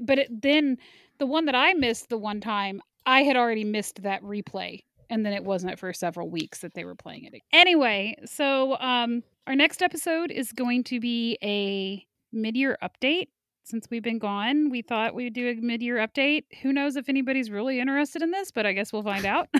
But 0.00 0.20
it, 0.20 0.42
then 0.42 0.78
the 1.18 1.26
one 1.26 1.44
that 1.46 1.54
I 1.54 1.74
missed 1.74 2.08
the 2.08 2.16
one 2.18 2.40
time, 2.40 2.80
I 3.04 3.22
had 3.24 3.36
already 3.36 3.64
missed 3.64 4.02
that 4.02 4.22
replay. 4.22 4.80
And 5.10 5.26
then 5.26 5.32
it 5.32 5.44
wasn't 5.44 5.78
for 5.78 5.92
several 5.92 6.30
weeks 6.30 6.60
that 6.60 6.74
they 6.74 6.84
were 6.84 6.94
playing 6.94 7.24
it. 7.24 7.34
Anyway, 7.52 8.16
so 8.24 8.76
um 8.80 9.22
our 9.46 9.56
next 9.56 9.82
episode 9.82 10.30
is 10.30 10.52
going 10.52 10.84
to 10.84 11.00
be 11.00 11.36
a 11.42 12.06
mid-year 12.32 12.78
update. 12.82 13.28
Since 13.70 13.86
we've 13.90 14.02
been 14.02 14.18
gone, 14.18 14.68
we 14.68 14.82
thought 14.82 15.14
we'd 15.14 15.32
do 15.32 15.48
a 15.48 15.54
mid-year 15.54 15.96
update. 15.96 16.44
Who 16.62 16.72
knows 16.72 16.96
if 16.96 17.08
anybody's 17.08 17.50
really 17.50 17.78
interested 17.78 18.20
in 18.20 18.32
this, 18.32 18.50
but 18.50 18.66
I 18.66 18.72
guess 18.72 18.92
we'll 18.92 19.02
find 19.02 19.24
out. 19.24 19.48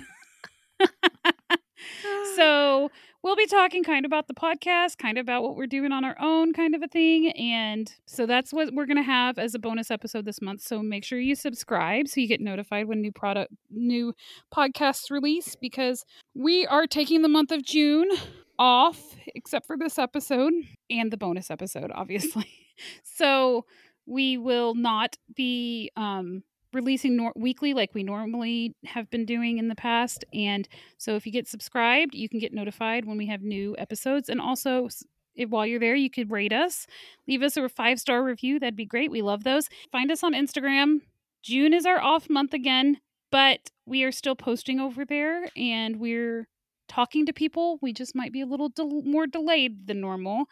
So 2.35 2.89
we'll 3.23 3.35
be 3.35 3.45
talking 3.45 3.83
kind 3.83 4.05
of 4.05 4.09
about 4.09 4.27
the 4.27 4.33
podcast, 4.33 4.97
kind 4.97 5.17
of 5.17 5.23
about 5.23 5.43
what 5.43 5.55
we're 5.55 5.67
doing 5.67 5.91
on 5.91 6.05
our 6.05 6.15
own, 6.19 6.53
kind 6.53 6.73
of 6.75 6.81
a 6.81 6.87
thing. 6.87 7.31
And 7.31 7.93
so 8.05 8.25
that's 8.25 8.53
what 8.53 8.73
we're 8.73 8.85
gonna 8.85 9.03
have 9.03 9.37
as 9.37 9.53
a 9.53 9.59
bonus 9.59 9.91
episode 9.91 10.25
this 10.25 10.41
month. 10.41 10.61
So 10.61 10.81
make 10.81 11.03
sure 11.03 11.19
you 11.19 11.35
subscribe 11.35 12.07
so 12.07 12.21
you 12.21 12.27
get 12.27 12.41
notified 12.41 12.87
when 12.87 13.01
new 13.01 13.11
product 13.11 13.53
new 13.69 14.13
podcasts 14.53 15.11
release 15.11 15.55
because 15.55 16.05
we 16.33 16.65
are 16.67 16.87
taking 16.87 17.21
the 17.21 17.29
month 17.29 17.51
of 17.51 17.63
June 17.63 18.09
off, 18.57 19.15
except 19.35 19.65
for 19.65 19.77
this 19.77 19.99
episode 19.99 20.53
and 20.89 21.11
the 21.11 21.17
bonus 21.17 21.51
episode, 21.51 21.91
obviously. 21.93 22.47
So 23.03 23.65
we 24.05 24.37
will 24.37 24.75
not 24.75 25.17
be 25.35 25.91
um 25.95 26.43
releasing 26.73 27.17
nor- 27.17 27.33
weekly 27.35 27.73
like 27.73 27.93
we 27.93 28.03
normally 28.03 28.73
have 28.85 29.09
been 29.09 29.25
doing 29.25 29.57
in 29.57 29.67
the 29.67 29.75
past 29.75 30.23
and 30.33 30.67
so 30.97 31.15
if 31.15 31.25
you 31.25 31.31
get 31.31 31.47
subscribed, 31.47 32.15
you 32.15 32.29
can 32.29 32.39
get 32.39 32.53
notified 32.53 33.05
when 33.05 33.17
we 33.17 33.27
have 33.27 33.41
new 33.41 33.75
episodes. 33.77 34.29
And 34.29 34.39
also, 34.39 34.87
if, 35.35 35.49
while 35.49 35.65
you're 35.65 35.79
there, 35.79 35.95
you 35.95 36.09
could 36.09 36.31
rate 36.31 36.53
us, 36.53 36.87
leave 37.27 37.41
us 37.41 37.57
a 37.57 37.67
five 37.69 37.99
star 37.99 38.23
review. 38.23 38.59
That'd 38.59 38.75
be 38.75 38.85
great. 38.85 39.11
We 39.11 39.21
love 39.21 39.43
those. 39.43 39.69
Find 39.91 40.11
us 40.11 40.23
on 40.23 40.33
Instagram. 40.33 40.99
June 41.43 41.73
is 41.73 41.85
our 41.85 41.99
off 41.99 42.29
month 42.29 42.53
again, 42.53 42.99
but 43.31 43.71
we 43.85 44.03
are 44.03 44.11
still 44.11 44.35
posting 44.35 44.79
over 44.79 45.05
there 45.05 45.47
and 45.55 45.99
we're 45.99 46.47
talking 46.91 47.25
to 47.25 47.33
people. 47.33 47.79
We 47.81 47.93
just 47.93 48.13
might 48.15 48.33
be 48.33 48.41
a 48.41 48.45
little 48.45 48.67
del- 48.67 49.01
more 49.03 49.25
delayed 49.25 49.87
than 49.87 50.01
normal. 50.01 50.45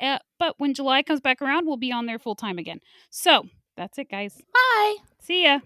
Uh, 0.00 0.18
but 0.38 0.54
when 0.58 0.74
July 0.74 1.02
comes 1.02 1.20
back 1.20 1.40
around, 1.40 1.66
we'll 1.66 1.78
be 1.78 1.90
on 1.90 2.04
there 2.06 2.18
full 2.18 2.36
time 2.36 2.58
again. 2.58 2.80
So 3.10 3.46
that's 3.76 3.98
it, 3.98 4.10
guys. 4.10 4.40
Bye. 4.52 4.96
See 5.18 5.44
ya. 5.44 5.60